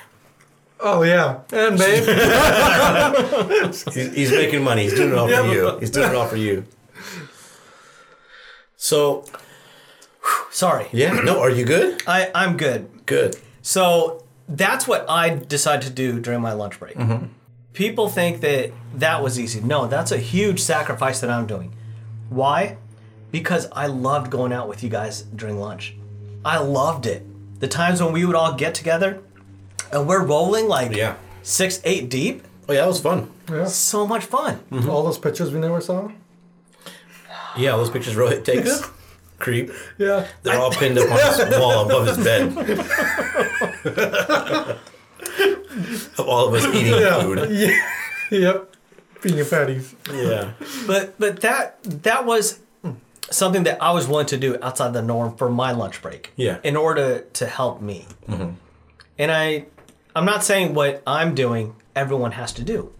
Oh 0.79 1.03
yeah, 1.03 1.39
and 1.53 1.77
babe. 1.77 2.03
he's, 3.95 4.13
he's 4.19 4.31
making 4.31 4.63
money. 4.63 4.83
He's 4.83 4.93
doing 4.99 5.11
it 5.13 5.17
all 5.17 5.27
for 5.27 5.53
you. 5.53 5.77
He's 5.79 5.89
doing 5.91 6.09
it 6.11 6.15
all 6.15 6.27
for 6.27 6.35
you. 6.47 6.65
So 8.75 9.25
Sorry. 10.51 10.87
yeah, 10.91 11.11
no, 11.29 11.39
are 11.41 11.49
you 11.49 11.65
good? 11.65 12.01
I, 12.07 12.29
I'm 12.35 12.57
good. 12.57 12.81
Good. 13.05 13.35
So 13.65 14.23
that's 14.47 14.87
what 14.87 15.09
I 15.09 15.29
decided 15.31 15.81
to 15.87 15.89
do 15.89 16.19
during 16.19 16.39
my 16.39 16.53
lunch 16.53 16.79
break. 16.79 16.95
Mm-hmm. 16.95 17.25
People 17.73 18.09
think 18.09 18.41
that 18.41 18.71
that 18.93 19.23
was 19.23 19.39
easy. 19.39 19.59
No, 19.59 19.87
that's 19.87 20.11
a 20.11 20.19
huge 20.19 20.59
sacrifice 20.61 21.19
that 21.21 21.31
I'm 21.31 21.47
doing. 21.47 21.73
Why? 22.29 22.77
Because 23.31 23.67
I 23.71 23.87
loved 23.87 24.29
going 24.29 24.53
out 24.53 24.69
with 24.69 24.83
you 24.83 24.89
guys 24.89 25.23
during 25.23 25.59
lunch. 25.59 25.95
I 26.45 26.59
loved 26.59 27.07
it. 27.07 27.25
The 27.59 27.67
times 27.67 28.03
when 28.03 28.13
we 28.13 28.23
would 28.23 28.35
all 28.35 28.53
get 28.53 28.75
together 28.75 29.19
and 29.91 30.07
we're 30.07 30.23
rolling 30.23 30.67
like 30.67 30.95
Yeah. 30.95 31.15
six, 31.41 31.81
eight 31.85 32.07
deep. 32.07 32.43
Oh 32.69 32.73
yeah, 32.73 32.81
that 32.81 32.87
was 32.87 33.01
fun. 33.01 33.31
Yeah. 33.49 33.65
So 33.65 34.05
much 34.05 34.25
fun. 34.25 34.59
All 34.87 35.01
those 35.03 35.17
pictures 35.17 35.51
we 35.51 35.59
never 35.59 35.81
saw. 35.81 36.11
Yeah, 37.57 37.71
those 37.77 37.89
pictures 37.89 38.13
Rohit 38.15 38.43
takes. 38.45 38.87
creep. 39.39 39.71
Yeah. 39.97 40.27
They're 40.43 40.59
all 40.59 40.71
pinned 40.71 40.97
up 40.97 41.09
on 41.09 41.17
this 41.17 41.39
wall 41.59 41.85
above 41.85 42.07
his 42.07 42.17
bed. 42.23 42.57
of 46.17 46.27
all 46.27 46.47
of 46.47 46.53
us 46.53 46.65
eating 46.73 46.93
food. 47.21 47.49
Yeah. 47.51 47.77
yep. 48.31 48.75
Finger 49.19 49.45
patties. 49.45 49.95
Yeah. 50.11 50.53
But 50.87 51.19
but 51.19 51.41
that 51.41 51.83
that 51.83 52.25
was 52.25 52.59
something 53.31 53.63
that 53.63 53.81
I 53.81 53.91
was 53.91 54.07
willing 54.07 54.27
to 54.27 54.37
do 54.37 54.57
outside 54.61 54.93
the 54.93 55.01
norm 55.01 55.35
for 55.35 55.49
my 55.49 55.71
lunch 55.71 56.01
break. 56.01 56.31
Yeah. 56.35 56.59
In 56.63 56.75
order 56.75 57.21
to 57.21 57.47
help 57.47 57.81
me. 57.81 58.05
Mm-hmm. 58.27 58.51
And 59.17 59.31
I 59.31 59.65
I'm 60.15 60.25
not 60.25 60.43
saying 60.43 60.73
what 60.73 61.01
I'm 61.05 61.35
doing 61.35 61.75
everyone 61.95 62.33
has 62.33 62.51
to 62.53 62.63
do. 62.63 62.91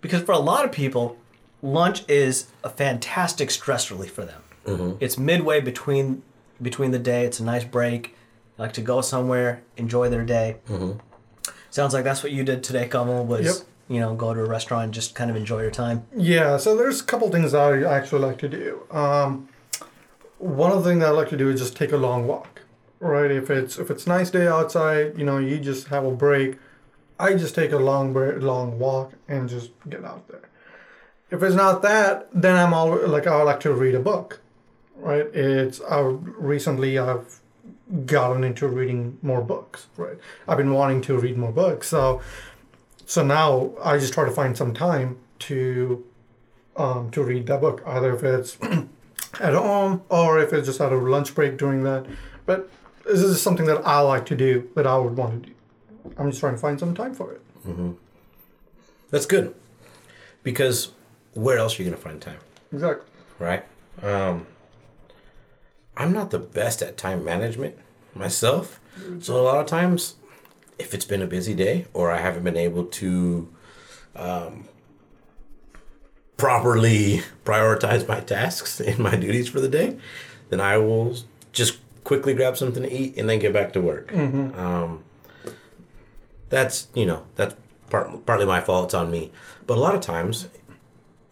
Because 0.00 0.22
for 0.22 0.32
a 0.32 0.38
lot 0.38 0.64
of 0.64 0.72
people, 0.72 1.16
lunch 1.62 2.08
is 2.08 2.48
a 2.64 2.68
fantastic 2.68 3.50
stress 3.50 3.90
relief 3.90 4.12
for 4.12 4.24
them. 4.24 4.41
It's 4.66 5.18
midway 5.18 5.60
between 5.60 6.22
between 6.60 6.90
the 6.92 6.98
day. 6.98 7.24
It's 7.24 7.40
a 7.40 7.44
nice 7.44 7.64
break. 7.64 8.14
They 8.56 8.64
like 8.64 8.72
to 8.74 8.80
go 8.80 9.00
somewhere, 9.00 9.62
enjoy 9.76 10.08
their 10.08 10.24
day. 10.24 10.56
Sounds 11.70 11.94
like 11.94 12.04
that's 12.04 12.22
what 12.22 12.32
you 12.32 12.44
did 12.44 12.62
today, 12.62 12.86
Kamal, 12.88 13.24
was 13.24 13.44
Yep. 13.46 13.54
you 13.88 14.00
know, 14.00 14.14
go 14.14 14.34
to 14.34 14.40
a 14.40 14.44
restaurant 14.48 14.84
and 14.84 14.94
just 14.94 15.14
kind 15.14 15.30
of 15.30 15.36
enjoy 15.36 15.62
your 15.62 15.70
time. 15.70 16.04
Yeah, 16.14 16.56
so 16.58 16.76
there's 16.76 17.00
a 17.00 17.04
couple 17.04 17.30
things 17.30 17.54
I 17.54 17.82
actually 17.82 18.20
like 18.20 18.38
to 18.38 18.48
do. 18.48 18.82
Um, 18.90 19.48
one 20.38 20.70
of 20.72 20.82
the 20.84 20.90
things 20.90 21.02
I 21.02 21.10
like 21.10 21.28
to 21.30 21.36
do 21.36 21.48
is 21.48 21.60
just 21.60 21.76
take 21.76 21.92
a 21.92 21.96
long 21.96 22.26
walk. 22.26 22.60
Right, 23.00 23.30
if 23.32 23.50
it's 23.50 23.78
if 23.78 23.90
it's 23.90 24.06
nice 24.06 24.30
day 24.30 24.46
outside, 24.46 25.18
you 25.18 25.24
know, 25.24 25.38
you 25.38 25.58
just 25.58 25.88
have 25.88 26.04
a 26.04 26.12
break. 26.12 26.58
I 27.18 27.34
just 27.34 27.54
take 27.54 27.72
a 27.72 27.78
long 27.78 28.12
break, 28.12 28.40
long 28.42 28.78
walk 28.78 29.14
and 29.26 29.48
just 29.48 29.70
get 29.88 30.04
out 30.04 30.28
there. 30.28 30.42
If 31.30 31.42
it's 31.42 31.54
not 31.56 31.82
that, 31.82 32.28
then 32.32 32.54
I'm 32.54 32.72
all 32.74 32.94
like 33.08 33.26
I 33.26 33.42
like 33.42 33.60
to 33.60 33.72
read 33.72 33.94
a 33.96 34.00
book. 34.00 34.40
Right, 35.02 35.26
it's 35.34 35.80
I 35.80 36.00
recently 36.00 36.96
I've 36.98 37.40
gotten 38.06 38.44
into 38.44 38.68
reading 38.68 39.18
more 39.20 39.42
books. 39.42 39.88
Right, 39.96 40.16
I've 40.46 40.58
been 40.58 40.72
wanting 40.72 41.00
to 41.02 41.18
read 41.18 41.36
more 41.36 41.50
books, 41.52 41.88
so 41.88 42.20
so 43.04 43.24
now 43.24 43.72
I 43.82 43.98
just 43.98 44.12
try 44.14 44.24
to 44.24 44.30
find 44.30 44.56
some 44.56 44.72
time 44.72 45.18
to 45.40 46.04
um, 46.76 47.10
to 47.10 47.22
read 47.22 47.46
that 47.48 47.60
book, 47.60 47.82
either 47.84 48.14
if 48.14 48.22
it's 48.22 48.56
at 49.40 49.54
home 49.54 50.02
or 50.08 50.38
if 50.38 50.52
it's 50.52 50.68
just 50.68 50.80
at 50.80 50.92
a 50.92 50.96
lunch 50.96 51.34
break 51.34 51.58
during 51.58 51.82
that. 51.82 52.06
But 52.46 52.70
this 53.04 53.20
is 53.20 53.42
something 53.42 53.66
that 53.66 53.84
I 53.84 53.98
like 54.00 54.24
to 54.26 54.36
do 54.36 54.70
that 54.76 54.86
I 54.86 54.96
would 54.98 55.16
want 55.16 55.42
to 55.42 55.48
do. 55.50 55.54
I'm 56.16 56.30
just 56.30 56.40
trying 56.40 56.54
to 56.54 56.58
find 56.60 56.78
some 56.78 56.94
time 56.94 57.12
for 57.14 57.32
it. 57.32 57.40
Mhm. 57.66 57.96
That's 59.10 59.26
good. 59.26 59.54
Because 60.44 60.92
where 61.34 61.58
else 61.58 61.78
are 61.78 61.82
you 61.82 61.88
going 61.90 62.00
to 62.00 62.08
find 62.08 62.20
time? 62.22 62.38
Exactly. 62.72 63.06
right? 63.38 63.64
Um, 64.02 64.46
I'm 65.96 66.12
not 66.12 66.30
the 66.30 66.38
best 66.38 66.82
at 66.82 66.96
time 66.96 67.24
management 67.24 67.76
myself. 68.14 68.80
So 69.20 69.40
a 69.40 69.42
lot 69.42 69.58
of 69.58 69.66
times, 69.66 70.16
if 70.78 70.94
it's 70.94 71.04
been 71.04 71.22
a 71.22 71.26
busy 71.26 71.54
day 71.54 71.86
or 71.92 72.10
I 72.10 72.18
haven't 72.18 72.44
been 72.44 72.56
able 72.56 72.84
to 72.84 73.48
um, 74.16 74.68
properly 76.36 77.22
prioritize 77.44 78.06
my 78.08 78.20
tasks 78.20 78.80
and 78.80 78.98
my 78.98 79.16
duties 79.16 79.48
for 79.48 79.60
the 79.60 79.68
day, 79.68 79.96
then 80.50 80.60
I 80.60 80.76
will 80.78 81.16
just 81.52 81.78
quickly 82.04 82.34
grab 82.34 82.56
something 82.56 82.82
to 82.82 82.92
eat 82.92 83.16
and 83.16 83.28
then 83.28 83.38
get 83.38 83.52
back 83.52 83.72
to 83.74 83.80
work. 83.80 84.12
Um, 84.14 85.04
that's 86.48 86.88
you 86.94 87.06
know 87.06 87.24
that's 87.36 87.54
part, 87.90 88.26
partly 88.26 88.44
my 88.46 88.60
fault. 88.60 88.86
It's 88.86 88.94
on 88.94 89.10
me. 89.10 89.30
But 89.66 89.78
a 89.78 89.80
lot 89.80 89.94
of 89.94 90.00
times, 90.00 90.48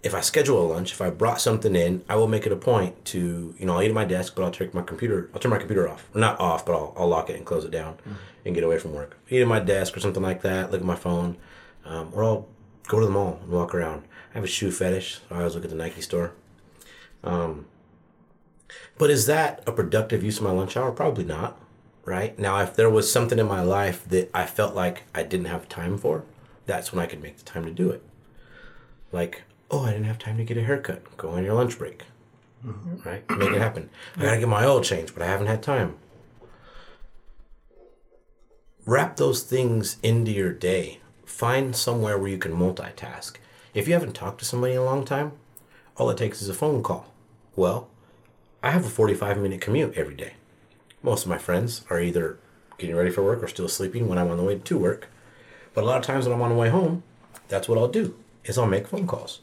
if 0.02 0.14
I 0.14 0.20
schedule 0.20 0.64
a 0.64 0.66
lunch, 0.66 0.92
if 0.92 1.00
I 1.02 1.10
brought 1.10 1.40
something 1.40 1.76
in, 1.76 2.02
I 2.08 2.16
will 2.16 2.28
make 2.28 2.46
it 2.46 2.52
a 2.52 2.56
point 2.56 3.04
to, 3.06 3.54
you 3.58 3.66
know, 3.66 3.74
I'll 3.74 3.82
eat 3.82 3.88
at 3.88 3.94
my 3.94 4.06
desk, 4.06 4.34
but 4.34 4.42
I'll 4.42 4.50
take 4.50 4.72
my 4.72 4.82
computer, 4.82 5.28
I'll 5.34 5.40
turn 5.40 5.50
my 5.50 5.58
computer 5.58 5.88
off. 5.88 6.08
Or 6.14 6.20
not 6.20 6.40
off, 6.40 6.64
but 6.64 6.72
I'll, 6.72 6.94
I'll 6.96 7.08
lock 7.08 7.28
it 7.28 7.36
and 7.36 7.44
close 7.44 7.64
it 7.64 7.70
down 7.70 7.98
and 8.44 8.54
get 8.54 8.64
away 8.64 8.78
from 8.78 8.94
work. 8.94 9.18
Eat 9.28 9.42
at 9.42 9.48
my 9.48 9.60
desk 9.60 9.96
or 9.96 10.00
something 10.00 10.22
like 10.22 10.40
that, 10.42 10.70
look 10.70 10.80
at 10.80 10.86
my 10.86 10.96
phone, 10.96 11.36
um, 11.84 12.10
or 12.14 12.24
I'll 12.24 12.48
go 12.88 13.00
to 13.00 13.06
the 13.06 13.12
mall 13.12 13.40
and 13.42 13.52
walk 13.52 13.74
around. 13.74 14.04
I 14.30 14.34
have 14.34 14.44
a 14.44 14.48
shoe 14.48 14.70
fetish, 14.70 15.16
so 15.16 15.34
I 15.34 15.38
always 15.38 15.54
look 15.54 15.64
at 15.64 15.70
the 15.70 15.76
Nike 15.76 16.00
store. 16.00 16.32
Um, 17.22 17.66
but 18.96 19.10
is 19.10 19.26
that 19.26 19.62
a 19.66 19.72
productive 19.72 20.22
use 20.22 20.38
of 20.38 20.44
my 20.44 20.50
lunch 20.50 20.76
hour? 20.76 20.92
Probably 20.92 21.24
not, 21.24 21.60
right? 22.04 22.38
Now, 22.38 22.58
if 22.62 22.74
there 22.74 22.88
was 22.88 23.12
something 23.12 23.38
in 23.38 23.48
my 23.48 23.60
life 23.60 24.08
that 24.08 24.30
I 24.32 24.46
felt 24.46 24.74
like 24.74 25.02
I 25.14 25.24
didn't 25.24 25.46
have 25.46 25.68
time 25.68 25.98
for, 25.98 26.24
that's 26.64 26.92
when 26.92 27.02
I 27.04 27.06
could 27.06 27.20
make 27.20 27.36
the 27.36 27.44
time 27.44 27.64
to 27.64 27.70
do 27.70 27.90
it 27.90 28.02
like, 29.12 29.42
oh, 29.70 29.84
I 29.84 29.92
didn't 29.92 30.06
have 30.06 30.18
time 30.18 30.36
to 30.36 30.44
get 30.44 30.56
a 30.56 30.64
haircut. 30.64 31.16
Go 31.16 31.30
on 31.30 31.44
your 31.44 31.54
lunch 31.54 31.78
break. 31.78 32.04
Mm-hmm. 32.66 33.08
Right? 33.08 33.30
Make 33.30 33.50
it 33.50 33.60
happen. 33.60 33.90
I 34.16 34.22
gotta 34.22 34.38
get 34.40 34.48
my 34.48 34.64
oil 34.64 34.80
changed, 34.80 35.14
but 35.14 35.22
I 35.22 35.26
haven't 35.26 35.46
had 35.46 35.62
time. 35.62 35.96
Wrap 38.86 39.16
those 39.16 39.42
things 39.42 39.98
into 40.02 40.32
your 40.32 40.52
day. 40.52 41.00
Find 41.24 41.74
somewhere 41.76 42.18
where 42.18 42.30
you 42.30 42.38
can 42.38 42.52
multitask. 42.52 43.36
If 43.72 43.86
you 43.86 43.94
haven't 43.94 44.14
talked 44.14 44.40
to 44.40 44.44
somebody 44.44 44.72
in 44.74 44.80
a 44.80 44.84
long 44.84 45.04
time, 45.04 45.32
all 45.96 46.10
it 46.10 46.18
takes 46.18 46.42
is 46.42 46.48
a 46.48 46.54
phone 46.54 46.82
call. 46.82 47.12
Well, 47.56 47.88
I 48.62 48.72
have 48.72 48.84
a 48.84 48.90
45 48.90 49.38
minute 49.38 49.60
commute 49.60 49.94
every 49.96 50.14
day. 50.14 50.34
Most 51.02 51.24
of 51.24 51.30
my 51.30 51.38
friends 51.38 51.82
are 51.88 52.00
either 52.00 52.38
getting 52.78 52.96
ready 52.96 53.10
for 53.10 53.22
work 53.22 53.42
or 53.42 53.48
still 53.48 53.68
sleeping 53.68 54.08
when 54.08 54.18
I'm 54.18 54.30
on 54.30 54.36
the 54.36 54.42
way 54.42 54.58
to 54.58 54.78
work. 54.78 55.08
But 55.72 55.84
a 55.84 55.86
lot 55.86 55.98
of 55.98 56.04
times 56.04 56.26
when 56.26 56.34
I'm 56.34 56.42
on 56.42 56.50
the 56.50 56.56
way 56.56 56.68
home, 56.68 57.02
that's 57.48 57.68
what 57.68 57.78
I'll 57.78 57.88
do 57.88 58.16
is 58.44 58.58
I'll 58.58 58.66
make 58.66 58.88
phone 58.88 59.06
calls. 59.06 59.40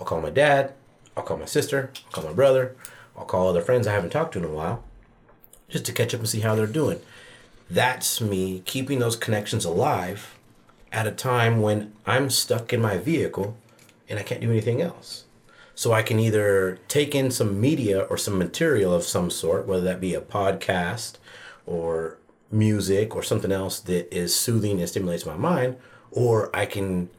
I'll 0.00 0.06
call 0.06 0.22
my 0.22 0.30
dad, 0.30 0.72
I'll 1.14 1.22
call 1.22 1.36
my 1.36 1.44
sister, 1.44 1.90
I'll 2.06 2.12
call 2.12 2.24
my 2.24 2.32
brother, 2.32 2.74
I'll 3.16 3.26
call 3.26 3.48
other 3.48 3.60
friends 3.60 3.86
I 3.86 3.92
haven't 3.92 4.10
talked 4.10 4.32
to 4.32 4.38
in 4.38 4.46
a 4.46 4.48
while, 4.48 4.82
just 5.68 5.84
to 5.84 5.92
catch 5.92 6.14
up 6.14 6.20
and 6.20 6.28
see 6.28 6.40
how 6.40 6.54
they're 6.54 6.66
doing. 6.66 7.00
That's 7.68 8.18
me 8.20 8.62
keeping 8.64 8.98
those 8.98 9.14
connections 9.14 9.66
alive 9.66 10.38
at 10.90 11.06
a 11.06 11.12
time 11.12 11.60
when 11.60 11.92
I'm 12.06 12.30
stuck 12.30 12.72
in 12.72 12.80
my 12.80 12.96
vehicle 12.96 13.56
and 14.08 14.18
I 14.18 14.22
can't 14.22 14.40
do 14.40 14.50
anything 14.50 14.80
else. 14.80 15.24
So 15.74 15.92
I 15.92 16.02
can 16.02 16.18
either 16.18 16.78
take 16.88 17.14
in 17.14 17.30
some 17.30 17.60
media 17.60 18.00
or 18.02 18.16
some 18.16 18.38
material 18.38 18.92
of 18.92 19.04
some 19.04 19.30
sort, 19.30 19.66
whether 19.66 19.82
that 19.82 20.00
be 20.00 20.14
a 20.14 20.20
podcast 20.20 21.16
or 21.66 22.16
music 22.50 23.14
or 23.14 23.22
something 23.22 23.52
else 23.52 23.78
that 23.80 24.12
is 24.12 24.34
soothing 24.34 24.80
and 24.80 24.88
stimulates 24.88 25.26
my 25.26 25.36
mind, 25.36 25.76
or 26.10 26.54
I 26.56 26.66
can 26.66 27.10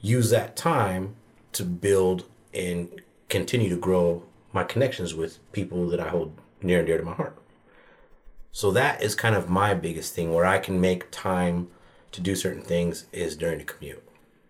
use 0.00 0.30
that 0.30 0.56
time 0.56 1.16
to 1.52 1.64
build 1.64 2.24
and 2.52 3.00
continue 3.28 3.68
to 3.68 3.76
grow 3.76 4.22
my 4.52 4.64
connections 4.64 5.14
with 5.14 5.38
people 5.52 5.88
that 5.88 6.00
I 6.00 6.08
hold 6.08 6.36
near 6.62 6.78
and 6.78 6.86
dear 6.86 6.98
to 6.98 7.04
my 7.04 7.14
heart. 7.14 7.36
So 8.52 8.70
that 8.72 9.02
is 9.02 9.14
kind 9.14 9.34
of 9.34 9.48
my 9.48 9.74
biggest 9.74 10.14
thing 10.14 10.32
where 10.32 10.44
I 10.44 10.58
can 10.58 10.80
make 10.80 11.10
time 11.10 11.68
to 12.12 12.20
do 12.20 12.34
certain 12.34 12.62
things 12.62 13.06
is 13.12 13.36
during 13.36 13.58
the 13.58 13.64
commute, 13.64 14.02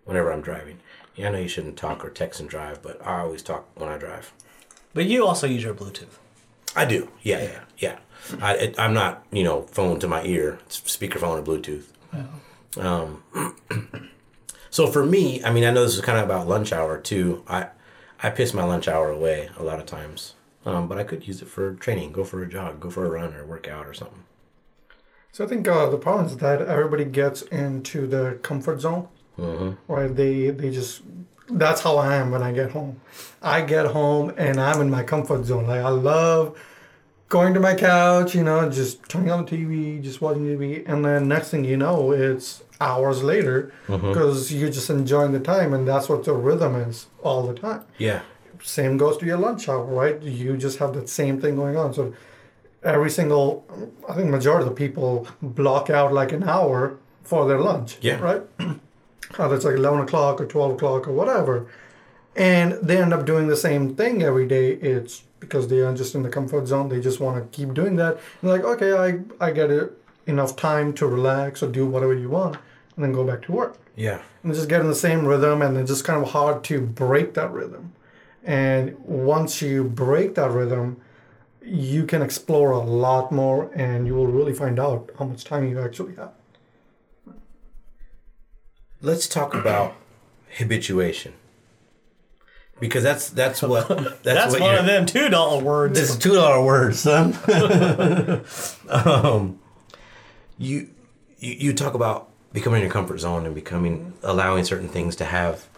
whenever 0.05 0.33
I'm 0.33 0.41
driving. 0.41 0.79
Yeah, 1.15 1.29
I 1.29 1.33
know 1.33 1.39
you 1.39 1.49
shouldn't 1.49 1.77
talk 1.77 2.05
or 2.05 2.11
text 2.11 2.41
and 2.41 2.49
drive, 2.49 2.81
but 2.81 3.05
I 3.07 3.21
always 3.21 3.43
talk 3.43 3.69
when 3.75 3.91
I 3.91 3.99
drive. 3.99 4.33
But 4.95 5.05
you 5.05 5.27
also 5.27 5.47
use 5.47 5.63
your 5.63 5.75
Bluetooth. 5.75 6.19
I 6.75 6.85
do. 6.85 7.11
Yeah, 7.23 7.43
yeah, 7.43 7.61
yeah. 7.79 7.99
I, 8.41 8.55
it, 8.55 8.79
I'm 8.79 8.95
not, 8.95 9.27
you 9.31 9.45
know, 9.45 9.63
phone 9.63 9.99
to 10.01 10.09
my 10.09 10.25
ear, 10.25 10.59
speakerphone 10.69 11.39
or 11.39 11.43
Bluetooth. 11.43 11.87
Um, 12.79 13.23
so 14.71 14.87
for 14.87 15.05
me, 15.05 15.43
I 15.45 15.53
mean, 15.53 15.65
I 15.65 15.71
know 15.71 15.85
this 15.85 15.97
is 15.97 16.01
kind 16.01 16.19
of 16.19 16.25
about 16.25 16.49
lunch 16.49 16.73
hour 16.73 16.99
too. 16.99 17.45
I, 17.49 17.69
I 18.23 18.31
piss 18.31 18.55
my 18.55 18.65
lunch 18.65 18.89
hour 18.89 19.11
away 19.11 19.51
a 19.59 19.63
lot 19.63 19.81
of 19.81 19.87
times, 19.87 20.35
um, 20.65 20.89
but 20.89 20.99
I 20.99 21.05
could 21.05 21.27
use 21.27 21.43
it 21.43 21.49
for 21.49 21.75
training. 21.75 22.13
Go 22.13 22.25
for 22.25 22.43
a 22.43 22.49
jog, 22.49 22.81
go 22.81 22.91
for 22.91 23.05
a 23.05 23.11
run, 23.11 23.35
or 23.35 23.45
work 23.45 23.69
out 23.69 23.87
or 23.87 23.95
something. 23.95 24.25
So 25.33 25.45
I 25.45 25.49
think 25.49 25.67
uh, 25.69 25.89
the 25.91 25.97
problem 25.99 26.27
is 26.27 26.37
that 26.39 26.61
everybody 26.63 27.05
gets 27.05 27.43
into 27.43 28.07
their 28.07 28.35
comfort 28.35 28.81
zone, 28.81 29.09
right? 29.89 30.15
They 30.15 30.51
they 30.51 30.71
just 30.71 31.03
that's 31.49 31.81
how 31.83 31.97
I 31.97 32.17
am 32.17 32.31
when 32.31 32.43
I 32.43 32.53
get 32.53 32.71
home. 32.73 33.01
I 33.43 33.63
get 33.63 33.87
home 33.87 34.33
and 34.37 34.61
I'm 34.61 34.81
in 34.81 34.91
my 34.91 35.03
comfort 35.03 35.45
zone. 35.45 35.67
Like 35.67 35.83
I 35.83 35.89
love 35.89 36.59
going 37.31 37.55
to 37.55 37.61
my 37.61 37.75
couch, 37.75 38.35
you 38.35 38.45
know, 38.45 38.69
just 38.69 39.09
turning 39.09 39.31
on 39.31 39.47
the 39.47 39.51
TV, 39.51 40.03
just 40.03 40.21
watching 40.21 40.45
TV, 40.45 40.87
and 40.87 41.03
then 41.03 41.29
next 41.29 41.51
thing 41.51 41.65
you 41.65 41.79
know, 41.79 42.11
it's 42.11 42.63
hours 42.81 43.23
later 43.23 43.73
mm-hmm. 43.87 44.09
because 44.09 44.53
you're 44.53 44.71
just 44.71 44.91
enjoying 44.91 45.33
the 45.33 45.41
time, 45.41 45.73
and 45.73 45.89
that's 45.89 46.09
what 46.11 46.25
the 46.25 46.35
rhythm 46.35 46.75
is 46.75 47.07
all 47.23 47.47
the 47.47 47.55
time 47.55 47.85
Yeah, 47.99 48.21
same 48.63 48.99
goes 48.99 49.17
to 49.19 49.27
your 49.27 49.39
lunch 49.39 49.69
hour, 49.69 49.85
right? 49.85 50.21
You 50.23 50.57
just 50.57 50.79
have 50.79 50.93
that 50.95 51.09
same 51.09 51.41
thing 51.41 51.57
going 51.57 51.77
on. 51.77 51.95
So 51.95 52.13
every 52.83 53.11
single, 53.11 53.65
I 54.09 54.15
think 54.15 54.29
majority 54.29 54.67
of 54.67 54.71
the 54.71 54.77
people 54.77 55.27
block 55.41 55.89
out 55.89 56.13
like 56.13 56.33
an 56.33 56.43
hour 56.43 56.99
for 57.23 57.47
their 57.47 57.61
lunch. 57.61 57.99
Yeah. 58.01 58.19
Right? 58.19 58.43
Either 59.39 59.55
it's 59.55 59.65
like 59.65 59.77
11 59.77 60.01
o'clock 60.01 60.41
or 60.41 60.47
12 60.47 60.73
o'clock 60.73 61.07
or 61.07 61.13
whatever. 61.13 61.71
And 62.35 62.73
they 62.83 63.01
end 63.01 63.13
up 63.13 63.25
doing 63.25 63.47
the 63.47 63.57
same 63.57 63.95
thing 63.95 64.23
every 64.23 64.47
day. 64.47 64.73
It's 64.73 65.23
because 65.41 65.69
they 65.69 65.81
are 65.81 65.95
just 65.95 66.15
in 66.15 66.23
the 66.23 66.29
comfort 66.29 66.67
zone. 66.67 66.89
They 66.89 67.01
just 67.01 67.19
want 67.19 67.37
to 67.43 67.57
keep 67.57 67.75
doing 67.75 67.97
that. 67.97 68.21
And 68.41 68.51
like, 68.51 68.63
okay, 68.63 68.93
I, 68.93 69.21
I 69.45 69.51
get 69.51 69.71
it, 69.71 69.93
enough 70.27 70.57
time 70.57 70.93
to 70.95 71.07
relax 71.07 71.63
or 71.63 71.69
do 71.69 71.87
whatever 71.87 72.15
you 72.15 72.29
want 72.29 72.57
and 72.95 73.05
then 73.05 73.13
go 73.13 73.25
back 73.25 73.43
to 73.43 73.53
work 73.53 73.79
yeah, 73.97 74.23
and 74.43 74.55
just 74.55 74.69
get 74.69 74.81
in 74.81 74.87
the 74.87 74.95
same 74.95 75.27
rhythm 75.27 75.63
and 75.63 75.77
it's 75.77 75.91
just 75.91 76.05
kind 76.05 76.23
of 76.23 76.31
hard 76.31 76.63
to 76.65 76.81
break 76.81 77.35
that 77.35 77.51
rhythm 77.51 77.93
and 78.45 78.99
once 79.01 79.61
you 79.61 79.85
break 79.85 80.35
that 80.35 80.51
rhythm 80.51 81.01
you 81.63 82.05
can 82.07 82.23
explore 82.23 82.71
a 82.71 82.79
lot 82.79 83.31
more 83.31 83.71
and 83.75 84.07
you 84.07 84.15
will 84.15 84.27
really 84.27 84.55
find 84.55 84.79
out 84.79 85.11
how 85.19 85.27
much 85.27 85.45
time 85.45 85.69
you 85.69 85.79
actually 85.79 86.15
have. 86.17 86.33
Let's 89.03 89.29
talk 89.29 89.55
about 89.55 89.95
habituation. 90.57 91.35
Because 92.81 93.03
that's 93.03 93.31
that's 93.31 93.63
what 93.63 93.89
that's, 93.89 94.23
That's 94.23 94.53
what 94.53 94.63
one 94.63 94.75
of 94.77 94.87
them 94.87 95.07
two 95.07 95.29
dollar 95.29 95.63
words. 95.63 95.99
This 95.99 96.11
is 96.11 96.19
two 96.19 96.35
dollar 96.35 96.65
words, 96.65 97.01
son. 97.01 97.37
um, 98.89 99.61
you, 100.59 100.89
you 101.39 101.55
you 101.59 101.73
talk 101.75 101.95
about 101.95 102.29
becoming 102.53 102.81
your 102.83 102.91
comfort 102.91 103.19
zone 103.19 103.47
and 103.47 103.55
becoming 103.55 104.15
allowing 104.23 104.65
certain 104.65 104.89
things 104.89 105.15
to 105.17 105.25
have 105.25 105.69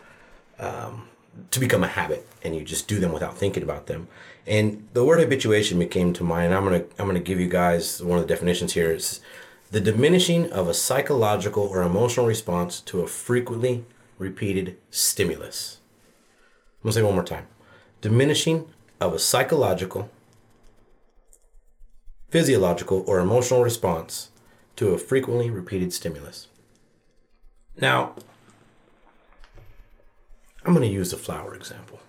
um, 0.58 1.08
to 1.50 1.60
become 1.60 1.82
a 1.82 1.88
habit, 1.88 2.26
and 2.42 2.54
you 2.54 2.64
just 2.64 2.88
do 2.88 3.00
them 3.00 3.12
without 3.12 3.36
thinking 3.36 3.62
about 3.62 3.86
them. 3.86 4.08
And 4.46 4.88
the 4.92 5.04
word 5.04 5.20
habituation 5.20 5.86
came 5.88 6.12
to 6.14 6.24
mind. 6.24 6.54
I'm 6.54 6.64
gonna 6.64 6.84
I'm 6.98 7.06
gonna 7.06 7.20
give 7.20 7.40
you 7.40 7.48
guys 7.48 8.02
one 8.02 8.18
of 8.18 8.26
the 8.26 8.32
definitions 8.32 8.74
here. 8.74 8.92
It's 8.92 9.20
the 9.70 9.80
diminishing 9.80 10.52
of 10.52 10.68
a 10.68 10.74
psychological 10.74 11.64
or 11.64 11.82
emotional 11.82 12.26
response 12.26 12.80
to 12.82 13.00
a 13.00 13.06
frequently 13.06 13.84
repeated 14.18 14.76
stimulus. 14.90 15.78
I'm 16.82 16.88
gonna 16.88 16.94
say 16.94 17.00
it 17.00 17.04
one 17.04 17.14
more 17.14 17.24
time. 17.24 17.46
Diminishing 18.00 18.66
of 19.00 19.14
a 19.14 19.18
psychological, 19.18 20.10
physiological, 22.28 23.04
or 23.06 23.20
emotional 23.20 23.62
response 23.62 24.30
to 24.74 24.88
a 24.88 24.98
frequently 24.98 25.48
repeated 25.48 25.92
stimulus. 25.92 26.48
Now, 27.80 28.14
I'm 30.64 30.74
gonna 30.74 30.86
use 30.86 31.12
the 31.12 31.16
flower 31.16 31.54
example. 31.54 32.00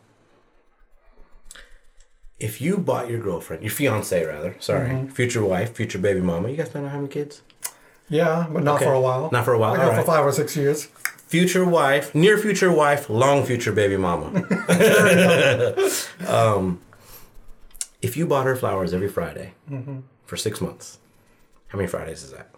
If 2.39 2.59
you 2.59 2.77
bought 2.77 3.09
your 3.09 3.19
girlfriend, 3.19 3.61
your 3.61 3.71
fiance 3.71 4.25
rather, 4.25 4.55
sorry, 4.59 4.89
mm-hmm. 4.89 5.07
future 5.09 5.45
wife, 5.45 5.75
future 5.75 5.99
baby 5.99 6.19
mama, 6.19 6.49
you 6.49 6.57
guys 6.57 6.69
plan 6.69 6.85
on 6.85 6.89
having 6.89 7.07
kids? 7.09 7.43
Yeah, 8.09 8.47
but 8.51 8.63
not 8.63 8.77
Okay. 8.77 8.85
for 8.85 8.93
a 8.93 8.99
while. 8.99 9.29
Not 9.31 9.45
for 9.45 9.53
a 9.53 9.59
while, 9.59 9.77
Like 9.77 9.95
for 9.95 10.03
five 10.03 10.25
or 10.25 10.31
six 10.31 10.57
years. 10.57 10.87
Future 11.33 11.65
wife, 11.65 12.13
near 12.13 12.37
future 12.37 12.71
wife, 12.71 13.09
long 13.09 13.43
future 13.43 13.71
baby 13.71 13.97
mama. 13.97 14.27
um, 16.27 16.79
if 18.03 18.15
you 18.15 18.27
bought 18.27 18.45
her 18.45 18.55
flowers 18.55 18.93
every 18.93 19.09
Friday 19.09 19.55
for 20.25 20.37
six 20.37 20.61
months, 20.61 20.99
how 21.69 21.79
many 21.79 21.87
Fridays 21.87 22.21
is 22.21 22.33
that? 22.33 22.51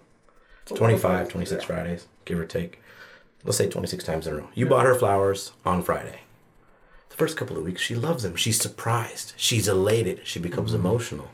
25, 0.66 1.30
26 1.30 1.64
Fridays, 1.64 2.08
give 2.26 2.38
or 2.38 2.46
take. 2.46 2.82
Let's 3.46 3.58
say 3.58 3.70
26 3.70 4.04
times 4.04 4.28
in 4.28 4.34
a 4.34 4.38
row. 4.40 4.50
You 4.54 4.66
bought 4.66 4.86
her 4.86 4.96
flowers 4.96 5.54
on 5.66 5.82
Friday. 5.82 6.20
The 7.08 7.16
first 7.16 7.38
couple 7.38 7.58
of 7.58 7.64
weeks, 7.64 7.82
she 7.82 7.96
loves 7.96 8.24
them. 8.24 8.36
She's 8.36 8.60
surprised. 8.60 9.36
She's 9.38 9.70
elated. 9.70 10.20
She 10.26 10.40
becomes 10.40 10.74
emotional. 10.74 11.30